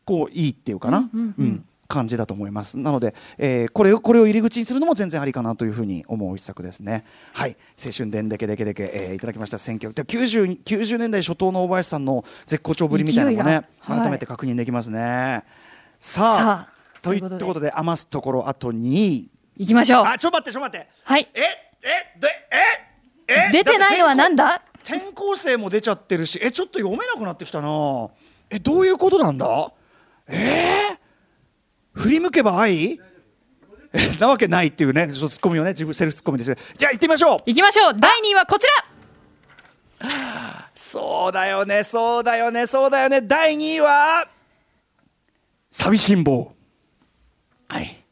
[0.06, 1.10] こういいっていうかな。
[1.14, 1.66] うん、うんうん。
[1.88, 2.78] 感じだと思います。
[2.78, 7.06] なので、えー、これをこれを入り口にするのも全然ありかなというふうに思う一作ですね。
[7.34, 7.56] はい。
[7.84, 9.58] 青春伝でけでけでけ、えー、いただきました。
[9.58, 15.44] 選挙で 90, 90年代初頭の大林さんの絶好調ぶりみたいなのもね、改めて確認できますね、
[16.00, 16.70] さあ
[17.02, 19.26] ということで余すところあと2
[19.58, 20.06] いきましょう。
[20.06, 20.88] あちょっと待ってちょっと待って。
[21.04, 21.30] はい。
[21.34, 22.28] ええで
[23.28, 24.62] ええ出てないのはなんだ？
[24.84, 28.10] 転校生も出ちゃってるしえちょっと読めなくなってきたな。
[28.50, 29.72] えどういうことなんだ？
[30.28, 33.00] えー、振り向けば愛？
[34.20, 36.56] なわけないっていうね、ツッコミをね、自分セルフツッコミです。
[36.78, 37.40] じゃあ行ってみましょう。
[37.48, 37.94] 行きましょう。
[37.98, 38.68] 第2位はこち
[40.02, 40.70] ら。
[40.76, 43.22] そうだよね、そうだよね、そうだよね。
[43.22, 44.28] 第2位は、
[45.72, 46.54] 寂しん坊。
[47.68, 48.04] はい。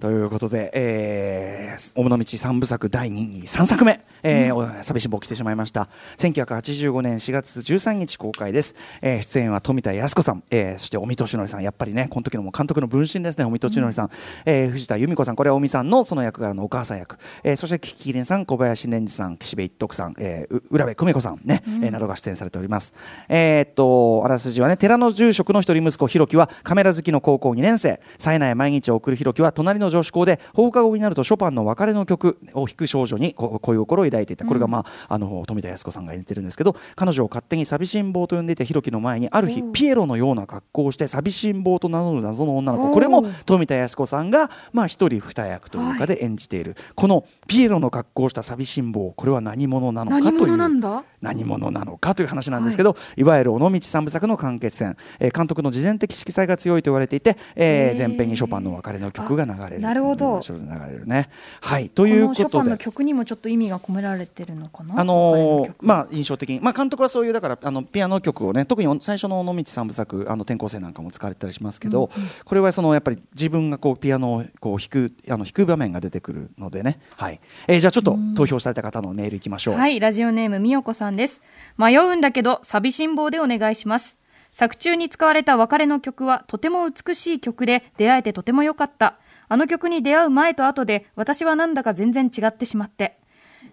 [0.00, 5.88] ということで、えー、大物道三部作第2位、3作目、えー、うん、寂しん坊来てしまいました。
[6.16, 8.74] 1985年4月13日公開です。
[9.02, 14.10] えー、出演は富田靖子さん、えー、そして尾身俊則さん、やっぱりね、この時のも監督の分身ですね、尾身俊則さん、うん、
[14.46, 22.94] えー、藤田由美子さん、これは尾身さんのその役柄のお母さん役、えー、そしてキキリンさん、小林蓮司さん、岸辺一徳さん、えー、浦部久美子さんね、うん、えー、などが出演されております。
[23.28, 34.44] えー、っと、あらすじはね、寺の住職の一人息子、ひろきはカメラ好きの高校2年生、冴えない毎日を送るひろきは隣の女子校で放課後になるとショパンの別れの曲を弾く少女に恋心を抱いていた。
[34.44, 51.04] これが、まあ、あの富田靖子さんが演じてるんですけど彼女を勝手に寂しん坊と呼んでいた弘樹の前にある日ピエロのような格好をして寂しん坊と名乗る謎の女の子これも富田靖子さんが、まあ、一人二役というかで演じている、はい、このピエロの格好をした寂しん坊これは何者なのかという。
[51.20, 60.54] 何者なのかという話なんですけど、はい、いわゆる尾道三部作の完結点、えー、監督の事前的色彩が強いと言われていて、えー、前編にショパンの別れの曲が流れるなるほど流
[60.90, 61.30] れるね。
[61.60, 65.00] はいということでショパンの曲にもちょっと意味が込められてるのかな？
[65.00, 77.00] あのー、まあ印象的に、まあ監督はそういうだからあのピアノ曲をね特に最初の尾道三部作あの転校生なんかも使われたりしますけど、うんうん、これはそのやっぱり自分がこうピアノをこう弾くあの弾く場面が出てくるのでね。
[77.16, 77.40] はい。
[77.66, 79.74] えー、じゃあちょっと投票された方のメールいきましょう。
[79.74, 81.40] はいラジオネームみよこさんです。
[81.76, 84.16] 迷うんだけど寂しん坊でお願いします。
[84.52, 89.16] 作中に使われた別れの曲はとても美しい曲で出会えてとても良かった。
[89.50, 93.18] あの曲に出会う前と後で私はなんだか全然違ってしまって。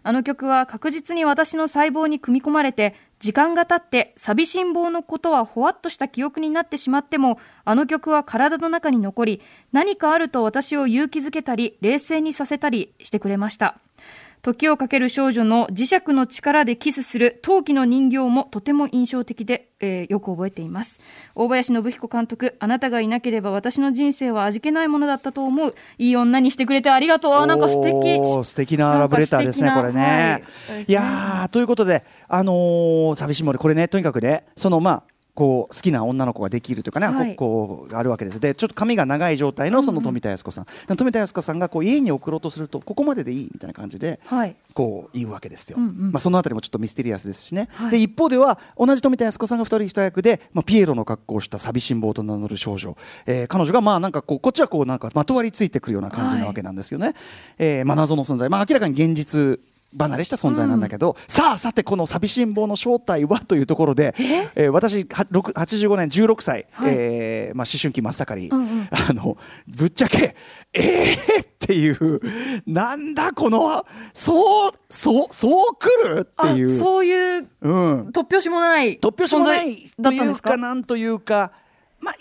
[0.03, 13.79] あの曲は確実に私の細胞に組み込まれて、時間が経って寂しん坊のことはほわっとした記憶になってしまっても、あの曲は体の中に残り、何かあると私を勇気づけたり、冷静にさせたりしてくれました。
[14.41, 20.99] 時をかける少女の磁石の力でキスする陶器の人形もとても印象的で、えー、よく覚えています。
[21.35, 25.75] 大林信彦監督、あなたがいなければ私の人生は味気ないものだったと思う。
[25.97, 27.47] いい女にしてくれてありがとう。
[27.47, 28.19] なんか素敵。
[28.45, 30.43] 素敵なラブレターですね、これね。
[30.69, 35.03] はい、いやということで、あのー、寂しい森、これね、とにかくね、そのまあ、
[35.37, 38.39] こう好きな女の子ができるというかね、はい、こうあるわけです。
[38.39, 57.15] でちょっと髪が長い状態のその富田靖子さん、うんうん、富田靖子さんがこう家に送ろうとするとここまででいいみたいな感じで、はい、こう言うわけですよ、うんうん、まあ、そのあたりもちょっとミステリアスですしね、はい、で一方では同じ富田靖子さんが二人一役で、まあ、ピエロの格好をした寂しん坊と名乗る少女、えー、彼女がまあなんかこうこっちはこうなんかまとわりついてくるような感じなわけなんですよね、はい、
[57.59, 59.59] えー、まあ、謎の存在、まあ、明らかに現実
[59.97, 64.49] 離れした存在なんだけど、うん、さあさてこの寂しん坊の正体はというところで、え？
[64.55, 70.35] えー、私85年16歳、はい、えー、まあ、思春期真っ盛り、うんうん、 あのぶっちゃけ
[70.73, 71.43] えー？
[71.43, 72.21] っていう
[72.65, 76.77] なんだこのそうそうそう来るっていう。
[76.77, 81.51] そういう、うん、突拍子もない突拍子もないというかなんというか
[81.99, 82.15] まあ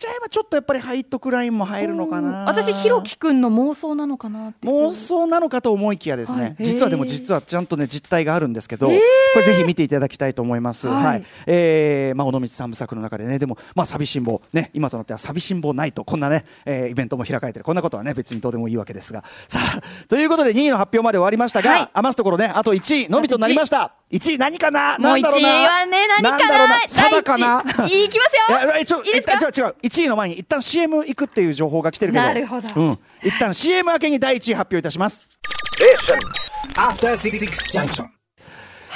[0.00, 2.44] ちゃえばちょっとやっぱりハイトクラインも入るのかな。
[2.46, 8.92] 私ひろきくんの妄想なのかな妄想なのかと思いきやですね、はい、実はでも実はちゃんとね実態があるんですけどこ
[9.36, 17.64] れぜひ見ていただきたいと思います、はい、はい、えー、まあ尾道三部作の中でねでもまあ寂しん坊ね今となっては寂しん坊ないとこんなね、えー、イベントも開かれてる。
[17.64, 19.22] こんなことはね別にどうでもいいわけですが。
[19.48, 24.98] さあということで2位の発表まで終わりましたが、はい、余すところねあと1位のみとなりました1位何かな？
[24.98, 26.80] もう1位はね何かな？
[26.88, 27.62] サバかな？
[27.86, 29.02] いきますよ。
[29.04, 29.34] いいですか？
[29.34, 32.24] 違う1位の前に一旦 CM 行くっていう情報が来てるけど。
[32.24, 35.28] なるほど、うん、一旦 CM 明けに第1位発表いたします。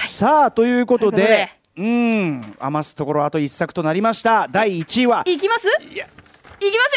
[0.09, 2.57] さあということでうん。
[2.59, 4.49] 余すところあと1作となりました。
[4.51, 5.23] 第1位は。
[5.27, 5.69] いきます？
[5.91, 6.07] いや。
[6.07, 6.97] いきます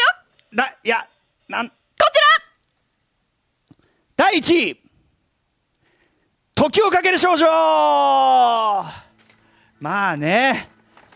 [0.52, 0.56] よ。
[0.56, 1.06] だいや
[1.48, 1.68] なん。
[1.68, 1.74] こ
[2.12, 2.18] ち
[3.76, 3.84] ら。
[4.16, 4.80] 第1位
[6.58, 7.46] 時をかける少女。
[9.78, 10.68] まあね。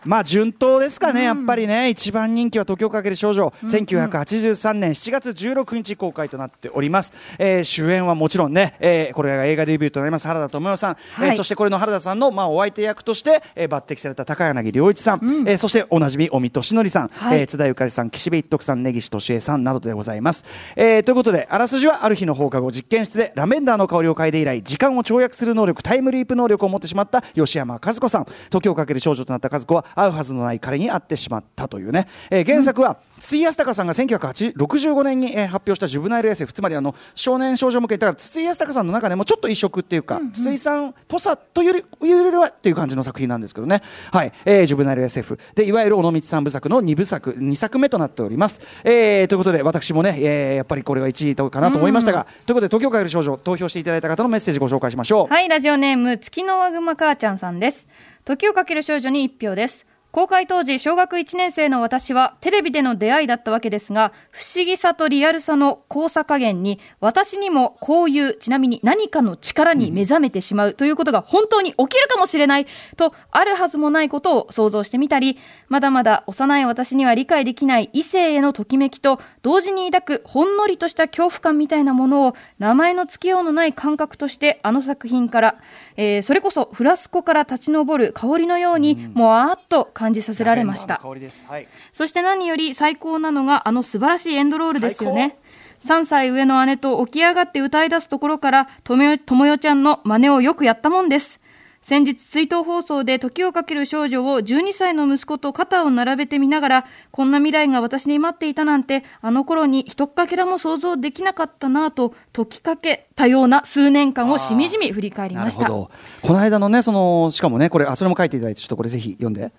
[0.05, 20.45] まあ順当ですかね、うん、やっぱりね、一番人気は時をかける少女、うんうん、1983年7月16日公開となっております、えー、主演はもちろんね、えー、これが映画デビューとなります原田知世さん、はい、えー、そしてこれの原田さんの、まあ、お相手役として、えー、抜擢された高柳良一さん、うん、えー、そしておなじみ、尾身俊則さん、はい、えー、津田ゆかりさん、岸辺一徳さん、根岸俊恵さんなどでございます。
[20.75, 37.97] えー、ということで、あらすじはある日の放課後、実験室でラベンダーの香りを嗅いで以来、時間を跳躍する能力、タイムリープ能力を持ってしまった吉山和子さん、時をかける少女となった和子は、会うはずのない彼に会ってしまったというね、えー原作は、筒井康隆さんが1965年に、えー発表したジュブナイル SF つまりあの少年少女向け。
[37.97, 43.81] だから筒井康隆さんの中でもちょっと異色っていうか、筒井さんっぽさというよりよりはっていう感じの作品なんですけどね、
[44.11, 44.33] はい。
[44.45, 57.87] えージュブナイル SF でいわゆる尾道三部作の2部作2作目となっております、えーということで私もね、えーやっぱりこれは1位とかなと思いましたが、ということで東京帰る少女投票していただいた方のメッセージご紹介しましょう、はい、ラジオネーム、月のワグマ母ちゃんさんです。
[58.25, 59.85] 時をかける少女に一票です。
[60.13, 85.55] 公開当時、小学1年生の私は、テレビでの出会いだったわけですが、不思議さとリアルさの交差加減に、私にもこういう、ちなみに何かの力に目覚めてしまうということが本当に起きるかもしれない、と、あるはずもないことを想像してみたり、まだまだ幼い私には理解できない異性へのときめきと、同時に抱くほんのりとした恐怖感みたいなものを、名前の付けようのない感覚として、あの作品から、
[85.95, 90.97] えーそれこそフラスコから立ち上る香りのように、もわーっと感じさせられました。
[90.97, 95.37] 香りです、はいそして何より最高なのがあの素晴らしいエンドロールですよね。
[95.85, 101.41] 3歳上の姉と起き上がって歌い出すところから、ともよちゃんの真似をよくやったもんです。
[101.83, 115.63] 先日追悼放送で時をかける少女を12歳の息子と肩を並べてみながら、こんな未来が私に待っていたなんて、あの頃に一っかけらも想像できなかったなぁと、解きかけたような数年間をしみじみ振り返りました。
[115.63, 115.91] なるほど
[116.27, 119.51] この間のねそのしかもねこれあそれも書いていただいてちょっとこれぜひ読んで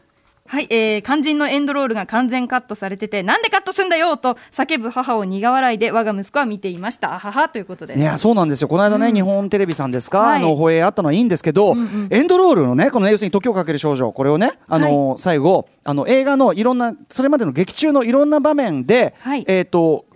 [0.47, 7.15] はい、えー、肝心のエンドロールが完全カットされてて、なんでカットすんだよと叫ぶ母を苦笑いで我が息子は見ていました。
[7.15, 7.99] あははということで。
[7.99, 10.43] いやそうなんですよ、この間ね、日本テレビさんですか、はい。
[10.43, 11.75] あの放映あったのはいいんですけど、
[12.11, 19.45] エンドロールのね、このね要するに時をかける少女、これをね、あの最後あの、映画のいろんな、それまでの劇中のいろんな場面で、はい。
[19.47, 20.07] えっ、と、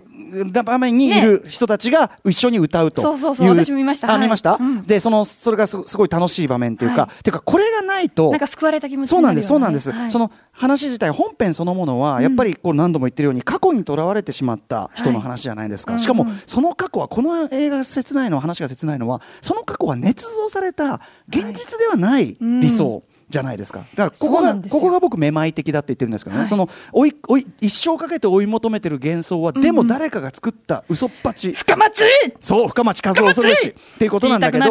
[0.64, 3.48] 場面にいる人たちが一緒に歌うといそうそうそう。
[3.48, 4.06] 私も見ました。
[4.08, 4.16] はい。
[4.16, 4.82] あ見ました、うん。
[4.82, 10.10] でそのそれがすすごい楽しい場面っていうか、はていうかこれがないとなんか救われた気持ちそうなんです、そうなんです、はい。
[10.10, 23.02] その話自体、本編そのものは、やっぱりこう何度も言ってるように、過去にとらわれてしまった人の話じゃないですか、はいしかもうんうんその過去は、この映画が切ないの、話が切ないのは、その過去は捏造された、現実ではない理想。
[23.28, 23.80] じゃないですか。
[23.80, 26.48] だからここがここが僕めまい的だって言ってるんですけどね、はい。
[26.48, 31.52] その追い追い一生かけて追い求めてる幻想は、でも誰かが作った嘘っぱち。
[31.52, 32.04] 深町！
[32.40, 34.64] そう、深町和夫恐ろしいっていうことなんだけど、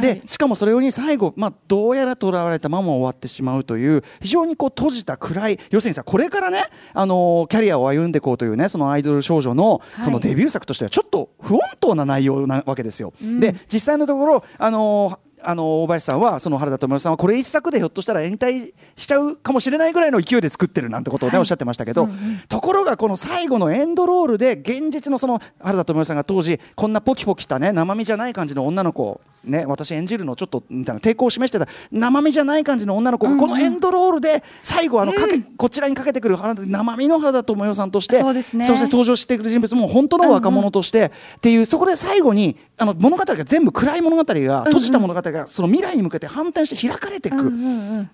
[0.00, 10.04] でしかもそれに最後、まあ、どうやらとらわれたまま終わってしまうという、非常にこう閉じた暗い、要するにさ、これからね、あのーキャリアを歩んでいこうというね、そのアイドル少女のはい。
[10.04, 13.12] そのデビュー作としては、ちょっと不穏当な内容なわけですよ。
[13.20, 22.08] で、実際のところ、あのーあの大林さんは、その原田知世さんは、これ一作でひょっとしたら引退しちゃうかもしれないぐらいの勢いで作ってるなんてことをね、おっしゃってましたけど、
[22.48, 38.64] ところが、この最後のエンドロールで、現実のその原田知世さんが当時、こんなポキポキしたね、生身じゃない感じの女の子、ね、私演じるのちょっとみたいな抵抗を示してた生身じゃない感じの女の子が、このエンドロールで最後あのかけ、こちらにかけてくる原田生身の原田知世さんとしてそうですね。
[38.64, 47.36] そして登場してくる人物も本当の若者として、っていうそこで最後にあの物語が全部暗い物語が閉じた物語がその未来に向けて反転して開かれていく、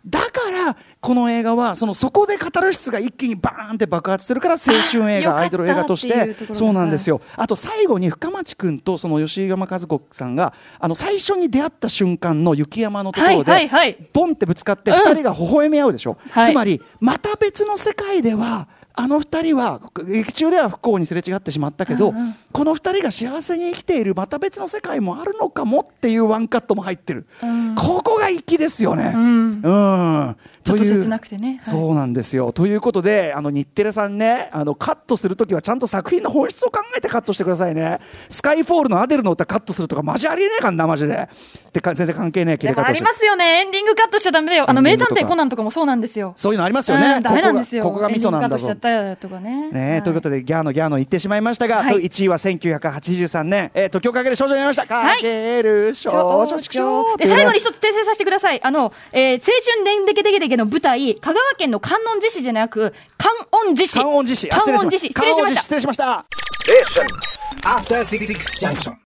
[0.06, 7.20] だからこの映画はそのそこでカタルシスが一気にバーンって爆発するから青春映画アイドル映画としってそうなんですよ。
[7.36, 14.08] あと最後に深町君とその吉井山和子さんがあの最初に出会った瞬間の雪山のところで、はいはいはい。
[14.12, 16.52] ポンってぶつかって2人が微笑み合うでしょ、はい。
[16.52, 22.12] つまりまた別の世界ではあの2人は劇中では不幸にすれ違ってしまったけど、
[22.52, 27.26] この2人が幸せに生きているまた別の世界もあるのかもっていうワンカットも入ってる、
[27.76, 29.12] ここが粋ですよね。
[29.14, 29.60] うん。
[29.62, 32.52] うんちょっと切なくてねはいそうなんですよ。
[32.52, 38.00] ということで、あの日テレさんね、あのカットするときはちゃんと作品の本質を考えてカットしてくださいね。
[38.28, 41.28] スカイフォールのアデルの歌カットするとか、マジありえねえかんな、マジで。
[41.70, 43.60] ってか全然関係ねえ切れ方ありますよね。
[43.60, 44.68] エンディングカットしちゃダメだよ。
[44.68, 46.32] あの、名探偵コナンとかもそうなんですよ。
[46.36, 47.06] そういうのありますよね。
[47.06, 47.84] うんダメなんですよ。
[47.84, 48.74] ここがミソなんだぞエンディングカットしちゃ。
[48.74, 49.70] ったよとかね。
[49.70, 54.94] ねはいということで、ギャーのギャーの言ってしまいましたが、はい1位は1983年、えー、時をかける少女になりました。
[54.94, 58.62] はいかける少女少女で、最後に一つ訂正させてください。
[58.62, 59.44] あの、えー、青
[59.74, 63.98] 春でんでけでけでげの舞台、香川県の観音寺市じゃなく、観音寺市。
[63.98, 64.48] 観音寺市。
[64.48, 65.08] 観音寺市。
[65.08, 65.62] 失礼しました。
[65.62, 66.26] 失礼しました。
[68.88, 68.96] え